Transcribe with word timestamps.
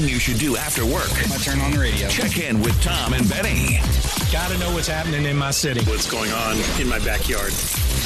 thing 0.00 0.08
you 0.08 0.18
should 0.18 0.38
do 0.38 0.56
after 0.56 0.84
work, 0.84 1.10
I 1.32 1.36
turn 1.38 1.60
on 1.60 1.72
the 1.72 1.78
radio. 1.78 2.08
check 2.08 2.38
in 2.38 2.60
with 2.60 2.80
Tom 2.82 3.12
and 3.12 3.28
Benny. 3.28 3.80
Gotta 4.32 4.56
know 4.58 4.72
what's 4.72 4.88
happening 4.88 5.24
in 5.24 5.36
my 5.36 5.50
city. 5.50 5.80
what's 5.90 6.10
going 6.10 6.30
on 6.32 6.56
in 6.80 6.88
my 6.88 6.98
backyard. 7.00 7.52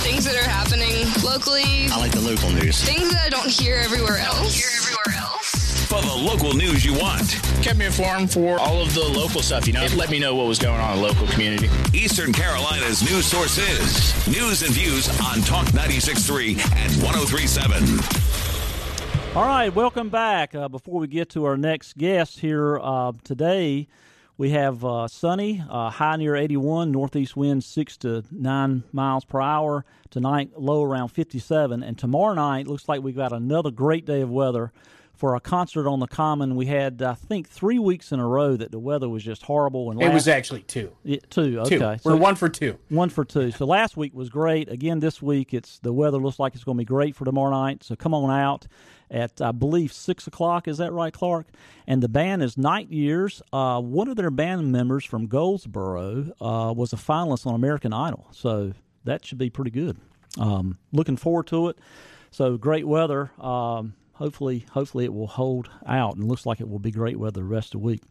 things 0.03 0.25
that 0.25 0.35
are 0.35 0.49
happening 0.49 1.07
locally, 1.25 1.89
I 1.91 1.99
like 1.99 2.13
the 2.13 2.21
local 2.21 2.51
news. 2.51 2.83
things 2.83 3.13
that 3.13 3.23
I 3.27 3.29
don't 3.29 3.49
hear 3.49 3.77
everywhere 3.77 4.19
else. 4.19 4.57
Hear 4.57 4.71
everywhere 4.77 5.23
else. 5.23 5.87
For 5.87 6.01
the 6.01 6.15
local 6.15 6.55
news 6.55 6.85
you 6.85 6.95
want, 6.95 7.41
Kept 7.63 7.79
me 7.79 7.87
informed 7.87 8.33
for 8.33 8.59
all 8.59 8.83
of 8.83 8.93
the 8.95 9.05
local 9.05 9.41
stuff, 9.41 9.67
you 9.67 9.73
know. 9.73 9.83
It 9.83 9.95
let 9.95 10.11
me 10.11 10.19
know 10.19 10.35
what 10.35 10.47
was 10.47 10.59
going 10.59 10.81
on 10.81 10.97
in 10.97 11.03
the 11.03 11.09
local 11.09 11.27
community. 11.29 11.71
Eastern 11.95 12.33
Carolina's 12.33 13.03
news 13.09 13.27
sources. 13.27 14.27
News 14.27 14.63
and 14.63 14.73
views 14.73 15.09
on 15.21 15.41
Talk 15.43 15.67
96.3 15.69 16.59
and 16.77 16.93
103.7. 16.95 18.64
All 19.35 19.43
right, 19.45 19.75
welcome 19.75 20.11
back. 20.11 20.55
Uh, 20.55 20.69
before 20.69 21.01
we 21.01 21.09
get 21.09 21.29
to 21.31 21.45
our 21.45 21.57
next 21.57 21.99
guest 21.99 22.39
here 22.39 22.79
uh, 22.81 23.11
today, 23.25 23.89
we 24.39 24.51
have 24.51 24.85
uh, 24.85 25.09
sunny, 25.09 25.61
uh, 25.69 25.91
high 25.91 26.15
near 26.15 26.37
81, 26.37 26.93
northeast 26.93 27.37
wind 27.37 27.65
6 27.65 27.97
to 27.99 28.23
9 28.31 28.85
miles 28.93 29.25
per 29.25 29.41
hour. 29.41 29.85
Tonight, 30.11 30.53
low 30.57 30.85
around 30.85 31.09
57. 31.09 31.83
And 31.83 31.99
tomorrow 31.99 32.35
night, 32.35 32.69
looks 32.69 32.89
like 32.89 33.03
we've 33.03 33.17
got 33.17 33.33
another 33.33 33.73
great 33.73 34.05
day 34.07 34.21
of 34.21 34.31
weather 34.31 34.73
for 35.13 35.35
a 35.35 35.41
concert 35.41 35.89
on 35.89 35.99
the 35.99 36.07
Common. 36.09 36.55
We 36.55 36.67
had, 36.67 37.03
I 37.03 37.15
think, 37.15 37.49
three 37.49 37.79
weeks 37.81 38.13
in 38.13 38.21
a 38.21 38.27
row 38.27 38.57
that 38.57 38.71
the 38.71 38.79
weather 38.81 39.09
was 39.09 39.25
just 39.25 39.43
horrible. 39.43 39.91
And 39.91 40.01
It 40.01 40.13
was 40.13 40.29
actually 40.29 40.63
two. 40.63 40.93
Yeah, 41.03 41.19
two. 41.31 41.65
Two. 41.65 41.81
We're 41.81 41.99
So- 41.99 42.17
one 42.17 42.37
for 42.37 42.49
two. 42.49 42.79
one 42.89 43.09
for 43.09 43.25
two. 43.25 43.51
So 43.51 43.65
last 43.67 43.97
week 43.97 44.15
was 44.15 44.29
great. 44.29 44.69
Again, 44.69 45.01
this 45.01 45.21
week 45.21 45.53
it's 45.55 45.81
the 45.81 45.93
weather 45.93 46.19
looks 46.19 46.39
like 46.39 46.55
it's 46.55 46.63
going 46.65 46.77
to 46.77 46.81
be 46.81 46.85
great 46.85 47.17
for 47.17 47.25
tomorrow 47.25 47.51
night. 47.51 47.83
So 47.83 47.97
come 47.97 48.15
on 48.15 48.31
out 48.31 48.67
at 49.15 49.41
I 49.41 49.53
believe 49.53 49.93
six 49.93 50.27
o'clock. 50.27 50.69
Is 50.69 50.79
that 50.79 50.93
right, 50.93 51.13
Clark? 51.13 51.47
And 51.87 52.03
the 52.03 52.09
band 52.09 52.43
is 52.43 52.59
Night 52.59 52.91
Years. 52.91 53.41
Uh, 53.53 53.81
one 53.81 54.09
of 54.09 54.17
their 54.17 54.31
band 54.31 54.73
members 54.73 55.05
from 55.05 55.27
Goldsboro 55.27 56.33
uh, 56.41 56.75
was 56.77 56.93
a 56.93 56.97
finalist 56.97 57.47
on 57.47 57.55
American 57.55 57.93
Idol. 57.93 58.27
So 58.33 58.73
that 59.05 59.25
should 59.25 59.39
be 59.39 59.51
pretty 59.51 59.71
good. 59.71 59.97
Um, 60.39 60.79
looking 60.93 61.17
forward 61.17 61.47
to 61.49 61.69
it. 61.69 61.79
So 62.31 62.57
great 62.57 62.87
weather. 62.87 63.31
Um, 63.39 63.95
hopefully, 64.15 64.67
hopefully 64.73 65.05
it 65.05 65.15
will 65.15 65.29
hold 65.29 65.71
out, 65.87 66.17
and 66.17 66.27
looks 66.27 66.45
like 66.45 66.61
it 66.61 66.69
will 66.69 66.81
be 66.81 66.91
great 66.91 67.19
weather 67.19 67.41
the 67.41 67.45
rest 67.45 67.69
of 67.75 67.81
the 67.81 67.87
week. 67.87 68.03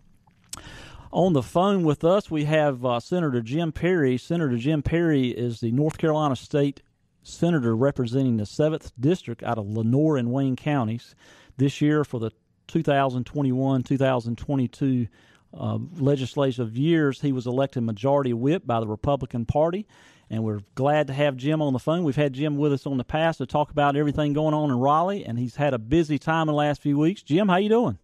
On 1.12 1.34
the 1.34 1.44
phone 1.44 1.84
with 1.84 2.04
us, 2.04 2.32
we 2.32 2.46
have 2.46 2.84
uh, 2.86 3.00
Senator 3.00 3.42
Jim 3.42 3.72
Perry. 3.72 4.18
Senator 4.18 4.58
Jim 4.58 4.82
Perry 4.82 5.28
is 5.28 5.60
the 5.60 5.72
North 5.72 5.98
Carolina 5.98 6.36
State 6.36 6.82
Senator 7.24 7.76
representing 7.76 8.38
the 8.38 8.44
7th 8.44 8.92
District 9.00 9.42
out 9.44 9.58
of 9.58 9.68
Lenoir 9.68 10.18
and 10.18 10.32
Wayne 10.32 10.56
counties. 10.56 11.16
This 11.58 11.82
year, 11.82 12.04
for 12.04 12.20
the 12.20 12.32
2021 12.68 13.84
2022 13.84 15.08
uh, 15.56 15.78
legislative 15.98 16.78
years, 16.78 17.22
he 17.22 17.32
was 17.32 17.48
elected 17.48 17.84
majority 17.84 18.34
whip 18.34 18.66
by 18.66 18.80
the 18.80 18.88
Republican 18.88 19.46
Party. 19.46 19.88
And 20.30 20.44
we're 20.44 20.62
glad 20.74 21.08
to 21.08 21.14
have 21.14 21.38
Jim 21.38 21.62
on 21.62 21.74
the 21.74 21.80
phone. 21.80 22.04
We've 22.04 22.16
had 22.16 22.34
Jim 22.34 22.58
with 22.58 22.74
us 22.74 22.88
on 22.88 22.98
the 22.98 23.04
past 23.04 23.38
to 23.38 23.46
talk 23.46 23.70
about 23.70 23.96
everything 23.96 24.34
going 24.34 24.54
on 24.54 24.72
in 24.72 24.80
Raleigh, 24.80 25.26
and 25.26 25.38
he's 25.38 25.56
had 25.56 25.74
a 25.74 25.80
busy 25.80 26.18
time 26.18 26.44
in 26.44 26.48
the 26.48 26.54
last 26.54 26.82
few 26.82 26.98
weeks. 26.98 27.22
Jim, 27.22 27.50
how 27.50 27.58
you 27.58 27.70
doing? 27.70 28.00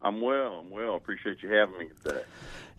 I'm 0.00 0.20
well. 0.20 0.60
I'm 0.60 0.70
well. 0.70 0.94
Appreciate 0.94 1.42
you 1.42 1.52
having 1.52 1.78
me 1.78 1.88
today. 2.04 2.22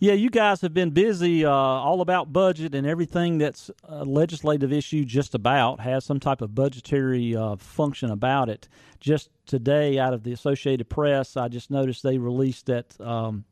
Yeah, 0.02 0.14
you 0.14 0.30
guys 0.30 0.62
have 0.62 0.74
been 0.74 0.92
busy, 0.92 1.44
uh, 1.44 1.52
all 1.52 2.00
about 2.00 2.32
budget 2.32 2.74
and 2.74 2.88
everything 2.88 3.38
that's 3.38 3.70
a 3.84 4.06
legislative 4.06 4.72
issue. 4.72 5.04
Just 5.04 5.36
about 5.36 5.82
has 5.82 6.06
some 6.06 6.22
type 6.22 6.42
of 6.42 6.56
budgetary 6.56 7.36
uh, 7.36 7.58
function 7.58 8.10
about 8.10 8.48
it. 8.48 8.70
Just 9.02 9.30
today, 9.46 10.00
out 10.00 10.14
of 10.14 10.24
the 10.24 10.32
Associated 10.32 10.88
Press, 10.88 11.36
I 11.36 11.50
just 11.50 11.70
noticed 11.70 12.02
they 12.02 12.18
released 12.18 12.68
that 12.68 13.00
um, 13.02 13.44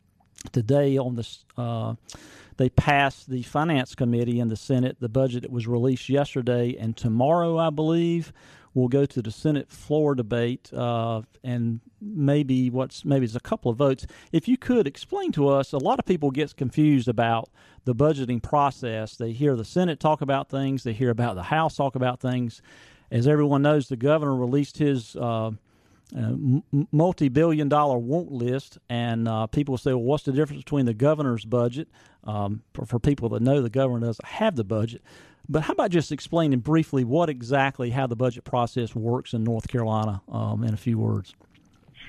today 0.54 0.98
on 0.98 1.16
this. 1.16 1.44
Uh, 1.58 1.96
they 2.56 2.70
passed 2.70 3.30
the 3.30 3.44
Finance 3.44 3.94
Committee 3.94 4.40
in 4.40 4.48
the 4.48 4.56
Senate 4.56 5.02
the 5.02 5.10
budget 5.10 5.42
that 5.42 5.52
was 5.52 5.68
released 5.68 6.08
yesterday, 6.08 6.78
and 6.80 6.96
tomorrow, 6.96 7.58
I 7.58 7.72
believe, 7.72 8.32
we'll 8.78 8.88
go 8.88 9.06
to 9.08 9.22
the 9.24 9.32
Senate 9.32 9.72
floor 9.72 10.14
debate, 10.14 10.72
uh, 10.72 11.24
and 11.44 11.80
maybe 12.00 12.70
what's 12.70 13.04
maybe 13.04 13.26
it's 13.26 13.36
a 13.36 13.40
couple 13.40 13.72
of 13.72 13.78
votes. 13.78 14.06
If 14.32 14.48
you 14.48 14.56
could 14.56 14.86
explain 14.86 15.32
to 15.32 15.48
us, 15.50 15.74
a 15.74 15.80
lot 15.80 15.98
of 15.98 16.06
people 16.06 16.30
get 16.30 16.56
confused 16.56 17.08
about 17.08 17.50
the 17.86 17.96
budgeting 17.96 18.42
process. 18.42 19.16
They 19.16 19.32
hear 19.32 19.56
the 19.56 19.66
Senate 19.66 20.00
talk 20.00 20.22
about 20.22 20.50
things, 20.50 20.84
they 20.84 20.94
hear 20.94 21.10
about 21.10 21.36
the 21.36 21.44
House 21.44 21.76
talk 21.76 21.96
about 21.96 22.20
things. 22.20 22.62
As 23.10 23.28
everyone 23.28 23.64
knows, 23.64 23.88
the 23.88 23.98
governor 23.98 24.36
released 24.36 24.78
his. 24.78 25.16
Uh, 25.16 25.52
uh, 26.18 26.32
multi-billion 26.94 27.68
dollar 27.68 27.98
want 27.98 28.32
list, 28.32 28.78
and 28.88 29.28
uh, 29.28 29.46
people 29.48 29.78
say, 29.78 29.92
"Well, 29.92 30.04
what's 30.04 30.24
the 30.24 30.32
difference 30.32 30.64
between 30.64 30.86
the 30.86 30.94
governor's 30.94 31.44
budget?" 31.44 31.90
Um, 32.24 32.62
for, 32.74 32.86
for 32.86 32.98
people 32.98 33.28
that 33.30 33.42
know 33.42 33.62
the 33.62 33.70
governor 33.70 34.06
doesn't 34.08 34.26
have 34.26 34.56
the 34.56 34.64
budget, 34.64 35.02
but 35.50 35.64
how 35.64 35.74
about 35.74 35.92
just 35.92 36.12
explaining 36.12 36.60
briefly 36.60 37.04
what 37.04 37.30
exactly 37.30 37.90
how 37.90 38.08
the 38.08 38.16
budget 38.16 38.44
process 38.44 38.96
works 38.96 39.34
in 39.34 39.44
North 39.44 39.68
Carolina 39.68 40.22
um, 40.30 40.64
in 40.64 40.74
a 40.74 40.78
few 40.78 40.98
words? 40.98 41.34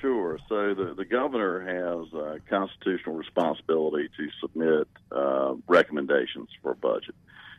Sure. 0.01 0.39
So 0.47 0.73
the, 0.73 0.93
the 0.95 1.05
governor 1.05 1.59
has 1.61 2.13
a 2.13 2.39
constitutional 2.49 3.15
responsibility 3.15 4.09
to 4.15 4.29
submit 4.39 4.87
uh, 5.11 5.55
recommendations 5.67 6.49
for 6.61 6.71
a 6.71 6.75
budget. 6.75 7.15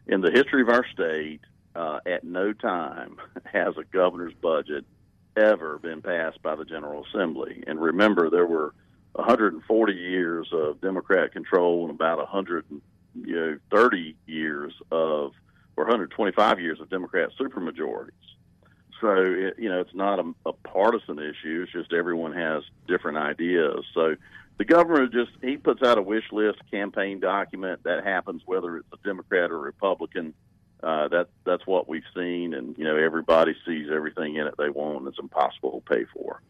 In 0.06 0.20
the 0.22 0.30
history 0.30 0.62
of 0.62 0.70
our 0.70 0.86
state, 0.92 1.40
uh, 1.74 2.00
at 2.06 2.24
no 2.24 2.52
time 2.52 3.16
has 3.44 3.76
a 3.76 3.84
governor's 3.84 4.34
budget 4.34 4.84
ever 5.36 5.78
been 5.78 6.02
passed 6.02 6.42
by 6.42 6.56
the 6.56 6.64
General 6.64 7.04
Assembly. 7.06 7.62
And 7.66 7.80
remember, 7.80 8.30
there 8.30 8.46
were 8.46 8.74
140 9.12 9.92
years 9.92 10.48
of 10.52 10.80
Democrat 10.80 11.32
control 11.32 11.82
and 11.82 11.90
about 11.90 12.18
130 12.18 14.16
years 14.26 14.72
of, 14.90 15.32
or 15.80 15.84
125 15.84 16.60
years 16.60 16.80
of 16.80 16.90
Democrat 16.90 17.30
supermajorities. 17.38 18.10
So 19.00 19.14
it, 19.16 19.54
you 19.58 19.70
know, 19.70 19.80
it's 19.80 19.94
not 19.94 20.18
a, 20.18 20.34
a 20.44 20.52
partisan 20.52 21.18
issue. 21.18 21.62
It's 21.64 21.72
just 21.72 21.92
everyone 21.92 22.34
has 22.34 22.62
different 22.86 23.16
ideas. 23.16 23.84
So 23.94 24.16
the 24.58 24.64
governor 24.66 25.06
just 25.06 25.30
he 25.42 25.56
puts 25.56 25.82
out 25.82 25.96
a 25.96 26.02
wish 26.02 26.30
list 26.32 26.58
campaign 26.70 27.18
document 27.18 27.82
that 27.84 28.04
happens 28.04 28.42
whether 28.44 28.76
it's 28.76 28.88
a 28.92 28.98
Democrat 29.06 29.50
or 29.50 29.58
Republican. 29.58 30.34
Uh, 30.82 31.08
that 31.08 31.28
that's 31.44 31.66
what 31.66 31.88
we've 31.88 32.02
seen, 32.14 32.54
and 32.54 32.76
you 32.78 32.84
know 32.84 32.96
everybody 32.96 33.54
sees 33.66 33.88
everything 33.92 34.36
in 34.36 34.46
it 34.46 34.54
they 34.58 34.70
want. 34.70 35.06
It's 35.08 35.18
impossible 35.18 35.82
to 35.86 35.94
pay 35.94 36.04
for. 36.14 36.42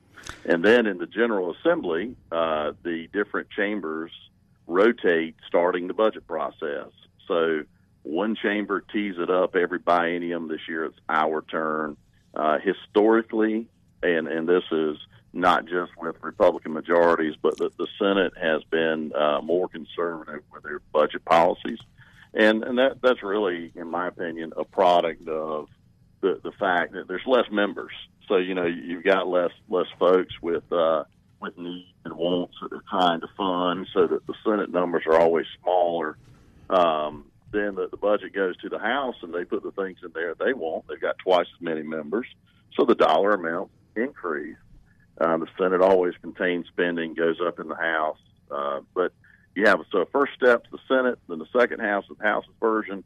And 0.45 0.65
then 0.65 0.87
in 0.87 0.99
the 0.99 1.07
General 1.07 1.55
Assembly, 1.55 2.17
uh, 2.31 2.73
the 2.83 3.09
different 3.13 3.51
chambers 3.51 4.13
rotate 4.67 5.35
starting 5.47 5.89
the 5.89 5.95
budget 5.95 6.27
process. 6.27 6.91
So 7.27 7.65
one 8.03 8.37
chamber 8.37 8.81
tees 8.81 9.17
it 9.19 9.31
up 9.31 9.57
every 9.57 9.79
biennium. 9.79 10.49
This 10.49 10.61
year 10.69 10.85
it's 10.87 10.99
our 11.09 11.43
turn. 11.43 11.97
Uh, 12.33 12.59
historically, 12.61 13.67
and, 14.05 14.29
and 14.29 14.49
this 14.49 14.63
is 14.71 14.97
not 15.33 15.67
just 15.67 15.91
with 15.99 16.15
Republican 16.23 16.73
majorities, 16.73 17.35
but 17.43 17.59
the, 17.59 17.71
the 17.77 17.89
Senate 17.99 18.33
has 18.41 18.63
been 18.71 19.13
uh, 19.17 19.41
more 19.43 19.69
conservative 19.69 20.45
with 20.53 20.63
their 20.63 20.81
budget 20.93 21.25
policies. 21.25 21.81
And, 22.33 22.63
and 22.63 22.79
that, 22.79 23.03
that's 23.03 23.23
really, 23.25 23.73
in 23.75 23.91
my 23.91 24.07
opinion, 24.07 24.53
a 24.57 24.63
product 24.65 25.27
of 25.29 25.69
the, 26.21 26.41
the 26.45 26.53
fact 26.53 26.93
that 26.93 27.09
there's 27.09 27.27
less 27.27 27.51
members. 27.51 27.93
So, 28.29 28.37
you 28.37 28.55
know, 28.55 28.67
you've 28.67 29.03
got 29.03 29.27
less, 29.27 29.51
less 29.69 29.89
folks 29.99 30.41
with, 30.41 30.73
uh, 30.73 31.03
with 31.41 31.59
needs 31.59 31.89
and 32.05 32.15
wants 32.15 32.55
that 32.63 32.71
they're 32.71 32.81
trying 32.89 33.23
to 33.23 33.29
fund 33.37 33.89
so 33.93 34.07
that 34.07 34.25
the 34.29 34.35
Senate 34.45 34.71
numbers 34.71 35.03
are 35.07 35.19
always 35.19 35.47
smaller. 35.61 36.17
Um, 36.69 37.25
then 37.53 37.75
the, 37.75 37.89
the 37.91 37.97
budget 37.97 38.33
goes 38.33 38.57
to 38.59 38.69
the 38.69 38.79
House 38.79 39.17
and 39.23 39.35
they 39.35 39.45
put 39.45 39.63
the 39.63 39.73
things 39.73 39.99
in 40.03 40.11
there 40.15 40.35
they 40.35 40.53
want. 40.53 40.87
They've 40.89 41.01
got 41.01 41.19
twice 41.19 41.47
as 41.55 41.61
many 41.61 41.83
members, 41.83 42.27
so 42.77 42.85
the 42.85 42.95
dollar 42.95 43.33
amount 43.33 43.71
increase. 43.97 44.57
Uh, 45.21 45.37
the 45.37 45.47
Senate 45.59 45.83
always 45.83 46.15
contains 46.23 46.67
spending, 46.69 47.15
goes 47.15 47.39
up 47.47 47.61
in 47.61 47.69
the 47.69 47.77
House, 47.77 48.19
uh, 48.51 48.81
but 48.95 49.13
you 49.55 49.67
have 49.67 49.81
so 49.93 50.07
first 50.13 50.33
step's 50.35 50.71
the 50.71 50.79
Senate, 50.89 51.19
then 51.29 51.39
the 51.39 51.47
second 51.59 51.81
House 51.81 52.05
the 52.09 52.23
House's 52.25 52.51
version. 52.61 53.05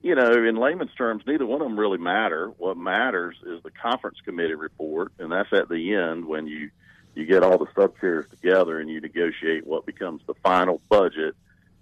You 0.00 0.14
know, 0.14 0.32
in 0.32 0.56
layman's 0.56 0.94
terms, 0.96 1.24
neither 1.26 1.44
one 1.44 1.60
of 1.60 1.68
them 1.68 1.78
really 1.78 1.98
matter. 1.98 2.52
What 2.56 2.76
matters 2.76 3.36
is 3.44 3.62
the 3.62 3.70
conference 3.70 4.18
committee 4.24 4.54
report, 4.54 5.12
and 5.18 5.30
that's 5.30 5.52
at 5.52 5.68
the 5.68 5.94
end 5.94 6.24
when 6.24 6.46
you 6.46 6.70
you 7.14 7.26
get 7.26 7.42
all 7.42 7.58
the 7.58 7.66
sub 7.74 7.98
chairs 7.98 8.26
together 8.30 8.78
and 8.78 8.88
you 8.88 9.00
negotiate 9.00 9.66
what 9.66 9.84
becomes 9.84 10.22
the 10.26 10.34
final 10.34 10.80
budget 10.88 11.34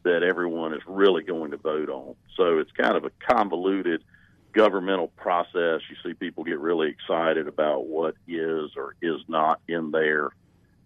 that 0.06 0.22
everyone 0.22 0.72
is 0.72 0.82
really 0.86 1.22
going 1.22 1.50
to 1.50 1.56
vote 1.56 1.88
on. 1.88 2.14
So 2.36 2.58
it's 2.58 2.70
kind 2.72 2.96
of 2.96 3.04
a 3.04 3.10
convoluted 3.28 4.02
governmental 4.52 5.08
process. 5.08 5.80
You 5.90 5.96
see 6.02 6.14
people 6.14 6.44
get 6.44 6.60
really 6.60 6.88
excited 6.88 7.48
about 7.48 7.86
what 7.86 8.14
is 8.26 8.70
or 8.76 8.94
is 9.02 9.20
not 9.28 9.60
in 9.68 9.90
there. 9.90 10.30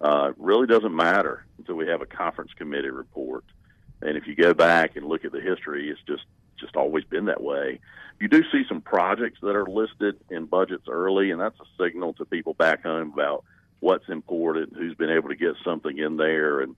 Uh, 0.01 0.33
really 0.39 0.67
doesn't 0.67 0.95
matter 0.95 1.45
until 1.59 1.75
we 1.75 1.87
have 1.87 2.01
a 2.01 2.07
conference 2.07 2.53
committee 2.57 2.89
report. 2.89 3.45
And 4.01 4.17
if 4.17 4.27
you 4.27 4.35
go 4.35 4.55
back 4.55 4.97
and 4.97 5.07
look 5.07 5.27
at 5.27 5.33
the 5.33 5.41
history, 5.41 5.91
it's 5.91 6.01
just 6.07 6.25
just 6.59 6.77
always 6.77 7.05
been 7.05 7.27
that 7.27 7.43
way. 7.43 7.81
You 8.21 8.29
do 8.29 8.43
see 8.53 8.65
some 8.69 8.83
projects 8.83 9.39
that 9.43 9.57
are 9.57 9.67
listed 9.67 10.17
in 10.31 10.45
budgets 10.45 10.89
early, 10.89 11.31
and 11.31 11.41
that's 11.41 11.59
a 11.59 11.83
signal 11.83 12.13
to 12.15 12.25
people 12.27 12.53
back 12.55 12.83
home 12.83 13.13
about 13.15 13.45
what's 13.81 14.09
important, 14.09 14.75
who's 14.77 14.95
been 14.95 15.11
able 15.11 15.31
to 15.31 15.37
get 15.37 15.55
something 15.65 15.97
in 15.97 16.17
there, 16.17 16.61
and 16.61 16.77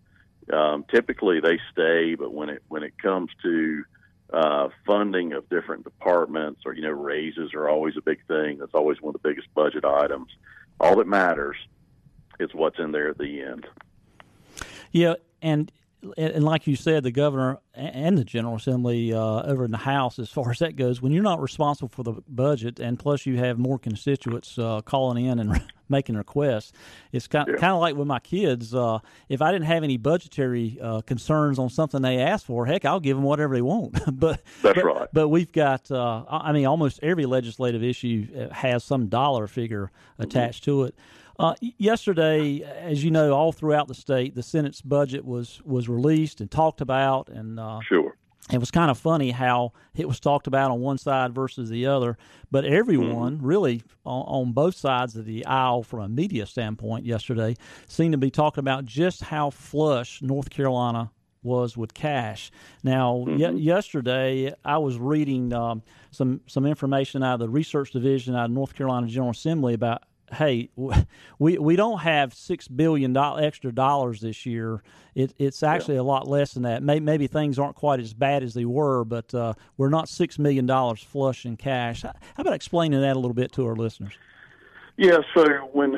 um, 0.52 0.84
typically 0.90 1.40
they 1.40 1.58
stay. 1.72 2.14
But 2.14 2.32
when 2.32 2.48
it 2.48 2.62
when 2.68 2.82
it 2.82 2.98
comes 2.98 3.30
to 3.42 3.84
uh, 4.32 4.68
funding 4.86 5.32
of 5.32 5.48
different 5.48 5.84
departments, 5.84 6.62
or 6.64 6.74
you 6.74 6.82
know, 6.82 6.90
raises 6.90 7.52
are 7.54 7.68
always 7.68 7.96
a 7.96 8.00
big 8.00 8.24
thing. 8.26 8.58
That's 8.58 8.74
always 8.74 9.00
one 9.00 9.14
of 9.14 9.22
the 9.22 9.28
biggest 9.28 9.52
budget 9.54 9.84
items. 9.84 10.28
All 10.80 10.96
that 10.96 11.06
matters 11.06 11.56
is 12.40 12.50
what's 12.54 12.78
in 12.78 12.92
there 12.92 13.08
at 13.08 13.18
the 13.18 13.42
end. 13.42 13.66
Yeah, 14.90 15.14
and 15.40 15.70
and 16.16 16.44
like 16.44 16.66
you 16.66 16.74
said, 16.74 17.04
the 17.04 17.12
governor 17.12 17.58
and 17.74 18.18
the 18.18 18.24
General 18.24 18.56
Assembly 18.56 19.12
uh, 19.12 19.42
over 19.42 19.64
in 19.64 19.70
the 19.70 19.78
House, 19.78 20.18
as 20.18 20.28
far 20.28 20.50
as 20.50 20.58
that 20.58 20.76
goes, 20.76 21.00
when 21.00 21.12
you're 21.12 21.22
not 21.22 21.40
responsible 21.40 21.88
for 21.88 22.02
the 22.02 22.14
budget, 22.28 22.80
and 22.80 22.98
plus 22.98 23.24
you 23.24 23.36
have 23.38 23.58
more 23.58 23.78
constituents 23.78 24.58
uh, 24.58 24.80
calling 24.82 25.24
in 25.24 25.38
and 25.38 25.62
making 25.88 26.16
requests, 26.16 26.72
it's 27.12 27.28
kind, 27.28 27.46
yeah. 27.48 27.56
kind 27.56 27.72
of 27.72 27.80
like 27.80 27.94
with 27.94 28.08
my 28.08 28.18
kids. 28.18 28.74
Uh, 28.74 28.98
if 29.28 29.40
I 29.40 29.52
didn't 29.52 29.66
have 29.66 29.84
any 29.84 29.96
budgetary 29.96 30.78
uh, 30.82 31.02
concerns 31.02 31.58
on 31.58 31.70
something 31.70 32.02
they 32.02 32.18
ask 32.18 32.46
for, 32.46 32.66
heck, 32.66 32.84
I'll 32.84 33.00
give 33.00 33.16
them 33.16 33.24
whatever 33.24 33.54
they 33.54 33.62
want. 33.62 33.92
but 34.18 34.42
that's 34.62 34.74
but, 34.74 34.84
right. 34.84 35.08
But 35.12 35.28
we've 35.28 35.52
got, 35.52 35.90
uh, 35.90 36.24
I 36.28 36.52
mean, 36.52 36.66
almost 36.66 37.00
every 37.02 37.26
legislative 37.26 37.84
issue 37.84 38.26
uh, 38.36 38.52
has 38.52 38.82
some 38.82 39.06
dollar 39.06 39.46
figure 39.46 39.92
attached 40.18 40.64
mm-hmm. 40.64 40.80
to 40.80 40.84
it. 40.84 40.94
Uh, 41.38 41.54
yesterday, 41.60 42.62
as 42.62 43.02
you 43.02 43.10
know, 43.10 43.32
all 43.32 43.52
throughout 43.52 43.88
the 43.88 43.94
state, 43.94 44.34
the 44.34 44.42
Senate's 44.42 44.82
budget 44.82 45.24
was 45.24 45.60
was 45.64 45.88
released 45.88 46.40
and 46.40 46.50
talked 46.50 46.80
about, 46.80 47.28
and 47.28 47.58
uh, 47.58 47.80
sure. 47.80 48.16
It 48.50 48.58
was 48.58 48.72
kind 48.72 48.90
of 48.90 48.98
funny 48.98 49.30
how 49.30 49.72
it 49.94 50.08
was 50.08 50.18
talked 50.18 50.48
about 50.48 50.72
on 50.72 50.80
one 50.80 50.98
side 50.98 51.32
versus 51.32 51.70
the 51.70 51.86
other, 51.86 52.18
but 52.50 52.64
everyone 52.64 53.36
mm-hmm. 53.36 53.46
really 53.46 53.82
on, 54.04 54.22
on, 54.22 54.52
both 54.52 54.74
sides 54.74 55.14
of 55.16 55.26
the 55.26 55.46
aisle, 55.46 55.84
from 55.84 56.00
a 56.00 56.08
media 56.08 56.44
standpoint, 56.44 57.06
yesterday 57.06 57.54
seemed 57.86 58.12
to 58.12 58.18
be 58.18 58.32
talking 58.32 58.60
about 58.60 58.84
just 58.84 59.22
how 59.22 59.50
flush 59.50 60.20
North 60.22 60.50
Carolina 60.50 61.12
was 61.44 61.76
with 61.76 61.94
cash. 61.94 62.50
Now, 62.82 63.24
mm-hmm. 63.26 63.56
yesterday 63.58 64.52
I 64.64 64.78
was 64.78 64.98
reading 64.98 65.52
um, 65.52 65.82
some 66.10 66.40
some 66.46 66.66
information 66.66 67.22
out 67.22 67.34
of 67.34 67.40
the 67.40 67.48
research 67.48 67.92
division 67.92 68.34
out 68.34 68.46
of 68.46 68.50
North 68.50 68.74
Carolina 68.74 69.06
General 69.06 69.30
Assembly 69.30 69.74
about 69.74 70.02
hey, 70.34 70.70
we 71.38 71.58
we 71.58 71.76
don't 71.76 72.00
have 72.00 72.34
six 72.34 72.68
billion 72.68 73.12
dollar 73.12 73.42
extra 73.42 73.72
dollars 73.72 74.20
this 74.20 74.46
year. 74.46 74.82
It, 75.14 75.34
it's 75.38 75.62
actually 75.62 75.96
yeah. 75.96 76.02
a 76.02 76.04
lot 76.04 76.26
less 76.26 76.54
than 76.54 76.62
that. 76.62 76.82
Maybe, 76.82 77.00
maybe, 77.00 77.26
things 77.26 77.58
aren't 77.58 77.76
quite 77.76 78.00
as 78.00 78.14
bad 78.14 78.42
as 78.42 78.54
they 78.54 78.64
were, 78.64 79.04
but 79.04 79.34
uh, 79.34 79.54
we're 79.76 79.90
not 79.90 80.08
six 80.08 80.38
million 80.38 80.66
dollars 80.66 81.02
flush 81.02 81.44
in 81.44 81.56
cash. 81.56 82.02
How 82.02 82.12
about 82.38 82.54
explaining 82.54 83.00
that 83.00 83.16
a 83.16 83.18
little 83.18 83.34
bit 83.34 83.52
to 83.52 83.66
our 83.66 83.76
listeners? 83.76 84.14
Yeah, 84.96 85.18
so 85.34 85.44
when 85.72 85.96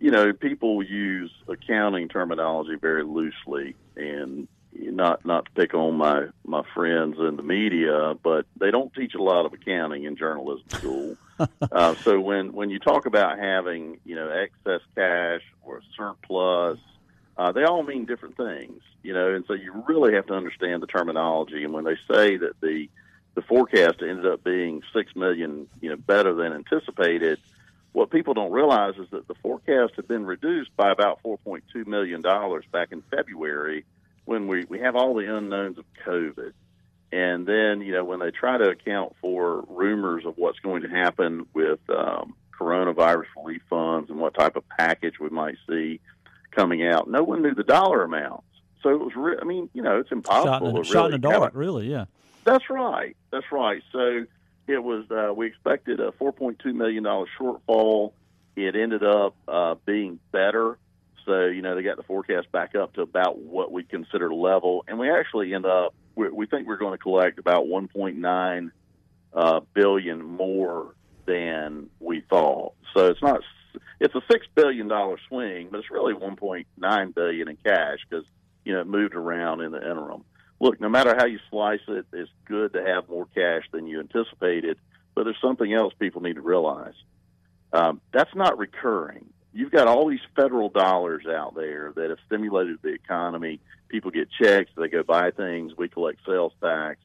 you 0.00 0.10
know 0.10 0.32
people 0.32 0.82
use 0.82 1.32
accounting 1.48 2.08
terminology 2.08 2.76
very 2.80 3.04
loosely, 3.04 3.74
and 3.96 4.48
not 4.78 5.24
not 5.24 5.46
to 5.46 5.50
pick 5.52 5.74
on 5.74 5.96
my 5.96 6.26
my 6.44 6.62
friends 6.74 7.16
in 7.18 7.36
the 7.36 7.42
media, 7.42 8.14
but 8.22 8.46
they 8.58 8.70
don't 8.70 8.92
teach 8.94 9.14
a 9.14 9.22
lot 9.22 9.46
of 9.46 9.52
accounting 9.52 10.04
in 10.04 10.16
journalism 10.16 10.68
school. 10.70 11.16
uh, 11.72 11.94
so 11.96 12.20
when 12.20 12.52
when 12.52 12.70
you 12.70 12.78
talk 12.78 13.06
about 13.06 13.38
having 13.38 13.98
you 14.04 14.14
know 14.14 14.30
excess 14.30 14.80
cash 14.94 15.42
or 15.62 15.82
surplus, 15.96 16.78
uh, 17.36 17.52
they 17.52 17.64
all 17.64 17.82
mean 17.82 18.04
different 18.04 18.36
things, 18.36 18.82
you 19.02 19.12
know, 19.12 19.34
and 19.34 19.44
so 19.46 19.54
you 19.54 19.84
really 19.88 20.14
have 20.14 20.26
to 20.26 20.34
understand 20.34 20.82
the 20.82 20.86
terminology. 20.86 21.64
And 21.64 21.72
when 21.72 21.84
they 21.84 21.96
say 22.10 22.36
that 22.36 22.60
the 22.60 22.88
the 23.34 23.42
forecast 23.42 24.00
ended 24.00 24.26
up 24.26 24.42
being 24.42 24.82
six 24.94 25.14
million, 25.14 25.68
you 25.80 25.90
know, 25.90 25.96
better 25.96 26.34
than 26.34 26.52
anticipated, 26.52 27.38
what 27.92 28.10
people 28.10 28.34
don't 28.34 28.52
realize 28.52 28.96
is 28.96 29.08
that 29.10 29.28
the 29.28 29.34
forecast 29.34 29.94
had 29.96 30.08
been 30.08 30.24
reduced 30.24 30.74
by 30.76 30.90
about 30.90 31.20
four 31.22 31.38
point 31.38 31.64
two 31.72 31.84
million 31.84 32.22
dollars 32.22 32.64
back 32.72 32.92
in 32.92 33.02
February 33.10 33.84
when 34.26 34.48
we, 34.48 34.64
we 34.68 34.80
have 34.80 34.94
all 34.94 35.14
the 35.14 35.34
unknowns 35.34 35.78
of 35.78 35.84
COVID. 36.04 36.52
And 37.12 37.46
then, 37.46 37.80
you 37.80 37.92
know, 37.92 38.04
when 38.04 38.18
they 38.20 38.30
try 38.30 38.58
to 38.58 38.68
account 38.68 39.14
for 39.20 39.64
rumors 39.68 40.26
of 40.26 40.36
what's 40.36 40.58
going 40.58 40.82
to 40.82 40.88
happen 40.88 41.46
with 41.54 41.78
um, 41.88 42.34
coronavirus 42.58 43.26
relief 43.36 43.62
funds 43.70 44.10
and 44.10 44.18
what 44.18 44.34
type 44.34 44.56
of 44.56 44.68
package 44.68 45.18
we 45.18 45.30
might 45.30 45.56
see 45.68 46.00
coming 46.50 46.86
out, 46.86 47.08
no 47.08 47.22
one 47.22 47.42
knew 47.42 47.54
the 47.54 47.64
dollar 47.64 48.02
amounts. 48.02 48.44
So 48.82 48.90
it 48.90 48.98
was, 48.98 49.12
re- 49.16 49.38
I 49.40 49.44
mean, 49.44 49.70
you 49.72 49.82
know, 49.82 50.00
it's 50.00 50.12
impossible 50.12 50.50
shot 50.50 50.62
in, 50.62 50.68
to 50.68 50.72
really 50.80 50.84
shot 50.84 51.04
in 51.06 51.10
the 51.12 51.18
dark, 51.18 51.52
really, 51.54 51.90
yeah. 51.90 52.06
That's 52.44 52.68
right. 52.68 53.16
That's 53.30 53.50
right. 53.50 53.82
So 53.92 54.26
it 54.66 54.82
was, 54.82 55.04
uh, 55.10 55.32
we 55.32 55.46
expected 55.46 56.00
a 56.00 56.10
$4.2 56.12 56.74
million 56.74 57.04
shortfall. 57.04 58.12
It 58.56 58.74
ended 58.74 59.04
up 59.04 59.36
uh, 59.46 59.76
being 59.84 60.18
better 60.32 60.78
so, 61.26 61.46
you 61.46 61.60
know, 61.60 61.74
they 61.74 61.82
got 61.82 61.96
the 61.96 62.04
forecast 62.04 62.50
back 62.52 62.76
up 62.76 62.94
to 62.94 63.02
about 63.02 63.38
what 63.38 63.72
we 63.72 63.82
consider 63.82 64.32
level. 64.32 64.84
And 64.86 64.98
we 64.98 65.10
actually 65.10 65.52
end 65.52 65.66
up, 65.66 65.94
we, 66.14 66.46
think 66.46 66.68
we're 66.68 66.76
going 66.76 66.96
to 66.96 67.02
collect 67.02 67.38
about 67.38 67.66
1.9 67.66 68.70
uh, 69.34 69.60
billion 69.74 70.22
more 70.22 70.94
than 71.26 71.90
we 71.98 72.22
thought. 72.30 72.74
So 72.94 73.08
it's 73.08 73.20
not, 73.20 73.40
it's 74.00 74.14
a 74.14 74.20
$6 74.20 74.40
billion 74.54 74.88
swing, 75.28 75.68
but 75.70 75.80
it's 75.80 75.90
really 75.90 76.14
1.9 76.14 77.14
billion 77.14 77.48
in 77.48 77.56
cash 77.56 77.98
because, 78.08 78.24
you 78.64 78.72
know, 78.72 78.80
it 78.80 78.86
moved 78.86 79.14
around 79.14 79.60
in 79.62 79.72
the 79.72 79.78
interim. 79.78 80.24
Look, 80.60 80.80
no 80.80 80.88
matter 80.88 81.14
how 81.18 81.26
you 81.26 81.40
slice 81.50 81.80
it, 81.88 82.06
it's 82.12 82.30
good 82.46 82.72
to 82.74 82.84
have 82.84 83.08
more 83.08 83.26
cash 83.34 83.64
than 83.72 83.88
you 83.88 83.98
anticipated. 83.98 84.78
But 85.14 85.24
there's 85.24 85.40
something 85.42 85.72
else 85.72 85.92
people 85.98 86.22
need 86.22 86.34
to 86.34 86.40
realize. 86.40 86.94
Um, 87.72 88.00
that's 88.12 88.34
not 88.34 88.58
recurring 88.58 89.26
you've 89.56 89.72
got 89.72 89.88
all 89.88 90.08
these 90.08 90.20
federal 90.34 90.68
dollars 90.68 91.24
out 91.26 91.54
there 91.54 91.92
that 91.96 92.10
have 92.10 92.18
stimulated 92.26 92.78
the 92.82 92.92
economy. 92.92 93.60
People 93.88 94.10
get 94.10 94.28
checks, 94.30 94.70
they 94.76 94.88
go 94.88 95.02
buy 95.02 95.30
things, 95.30 95.72
we 95.76 95.88
collect 95.88 96.20
sales 96.26 96.52
tax. 96.60 96.98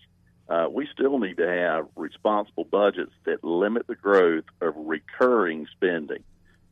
Uh, 0.50 0.68
we 0.70 0.88
still 0.94 1.18
need 1.18 1.38
to 1.38 1.48
have 1.48 1.88
responsible 1.96 2.66
budgets 2.66 3.14
that 3.24 3.42
limit 3.44 3.88
the 3.88 3.96
growth 3.96 4.44
of 4.60 4.74
recurring 4.76 5.66
spending. 5.72 6.24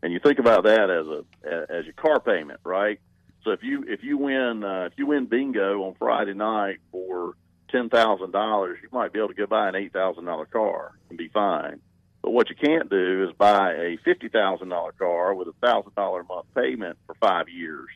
And 0.03 0.11
you 0.11 0.19
think 0.19 0.39
about 0.39 0.65
that 0.65 0.89
as 0.89 1.07
a 1.07 1.73
as 1.73 1.85
your 1.85 1.93
car 1.93 2.19
payment, 2.19 2.59
right? 2.63 2.99
So 3.43 3.51
if 3.51 3.63
you 3.63 3.85
if 3.87 4.03
you 4.03 4.17
win 4.17 4.63
uh, 4.63 4.89
if 4.91 4.93
you 4.97 5.05
win 5.05 5.25
bingo 5.27 5.83
on 5.83 5.95
Friday 5.95 6.33
night 6.33 6.79
for 6.91 7.35
ten 7.69 7.89
thousand 7.89 8.31
dollars, 8.31 8.79
you 8.81 8.89
might 8.91 9.13
be 9.13 9.19
able 9.19 9.29
to 9.29 9.33
go 9.33 9.45
buy 9.45 9.69
an 9.69 9.75
eight 9.75 9.93
thousand 9.93 10.25
dollar 10.25 10.45
car 10.45 10.93
and 11.09 11.17
be 11.17 11.29
fine. 11.29 11.79
But 12.21 12.31
what 12.31 12.49
you 12.49 12.55
can't 12.55 12.89
do 12.89 13.27
is 13.27 13.35
buy 13.37 13.73
a 13.73 13.97
fifty 14.03 14.29
thousand 14.29 14.69
dollar 14.69 14.91
car 14.93 15.33
with 15.33 15.47
a 15.47 15.53
thousand 15.61 15.95
dollar 15.95 16.21
a 16.21 16.25
month 16.25 16.47
payment 16.55 16.97
for 17.05 17.15
five 17.15 17.47
years 17.49 17.89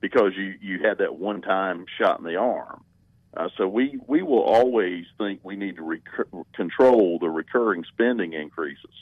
because 0.00 0.32
you 0.36 0.54
you 0.60 0.86
had 0.86 0.98
that 0.98 1.16
one 1.16 1.42
time 1.42 1.86
shot 1.98 2.18
in 2.18 2.24
the 2.24 2.36
arm. 2.36 2.84
Uh, 3.36 3.48
so 3.56 3.66
we 3.66 3.98
we 4.06 4.22
will 4.22 4.42
always 4.42 5.06
think 5.18 5.40
we 5.42 5.56
need 5.56 5.76
to 5.76 5.98
control 6.54 7.18
the 7.18 7.28
recurring 7.28 7.84
spending 7.92 8.32
increases. 8.32 8.94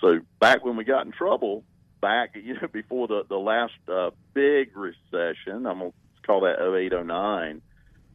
So 0.00 0.20
back 0.38 0.64
when 0.64 0.76
we 0.76 0.84
got 0.84 1.06
in 1.06 1.12
trouble, 1.12 1.64
back 2.02 2.30
you 2.42 2.54
know 2.54 2.68
before 2.70 3.08
the 3.08 3.24
the 3.28 3.38
last 3.38 3.72
uh, 3.88 4.10
big 4.34 4.76
recession, 4.76 5.66
I'm 5.66 5.78
gonna 5.78 5.92
call 6.26 6.42
that 6.42 6.60
0809, 6.60 7.62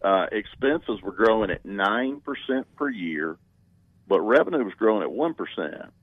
uh, 0.04 0.26
expenses 0.32 1.02
were 1.02 1.14
growing 1.14 1.50
at 1.50 1.66
nine 1.66 2.22
percent 2.22 2.68
per 2.76 2.90
year 2.90 3.38
but 4.10 4.20
revenue 4.22 4.66
was 4.66 4.74
growing 4.74 5.04
at 5.04 5.12
one 5.12 5.34
percent. 5.36 5.94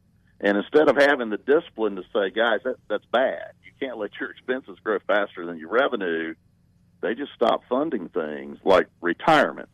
And 0.40 0.56
instead 0.56 0.88
of 0.88 0.96
having 0.96 1.30
the 1.30 1.38
discipline 1.38 1.96
to 1.96 2.02
say, 2.14 2.30
guys, 2.30 2.60
that, 2.64 2.76
that's 2.88 3.04
bad. 3.06 3.52
You 3.64 3.72
can't 3.80 3.98
let 3.98 4.12
your 4.20 4.30
expenses 4.30 4.78
grow 4.82 4.98
faster 5.06 5.44
than 5.44 5.58
your 5.58 5.70
revenue. 5.70 6.34
They 7.02 7.14
just 7.14 7.32
stopped 7.34 7.64
funding 7.68 8.08
things 8.08 8.58
like 8.64 8.86
retirements. 9.00 9.72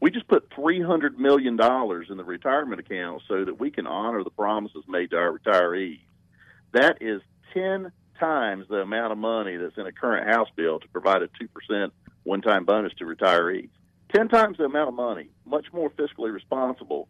We 0.00 0.10
just 0.10 0.28
put 0.28 0.50
three 0.54 0.80
hundred 0.80 1.18
million 1.18 1.56
dollars 1.56 2.06
in 2.08 2.16
the 2.16 2.24
retirement 2.24 2.80
account 2.80 3.22
so 3.28 3.44
that 3.44 3.60
we 3.60 3.70
can 3.70 3.86
honor 3.86 4.24
the 4.24 4.30
promises 4.30 4.84
made 4.88 5.10
to 5.10 5.16
our 5.16 5.38
retirees. 5.38 6.00
That 6.72 6.98
is 7.02 7.20
ten 7.52 7.92
times 8.18 8.66
the 8.68 8.76
amount 8.76 9.12
of 9.12 9.18
money 9.18 9.56
that's 9.56 9.76
in 9.76 9.86
a 9.86 9.92
current 9.92 10.28
House 10.28 10.48
bill 10.56 10.78
to 10.78 10.88
provide 10.88 11.22
a 11.22 11.28
two 11.38 11.48
percent 11.48 11.92
one-time 12.22 12.64
bonus 12.64 12.92
to 12.98 13.04
retirees. 13.04 13.70
Ten 14.14 14.28
times 14.28 14.58
the 14.58 14.64
amount 14.64 14.88
of 14.88 14.94
money, 14.94 15.28
much 15.44 15.66
more 15.72 15.90
fiscally 15.90 16.32
responsible 16.32 17.08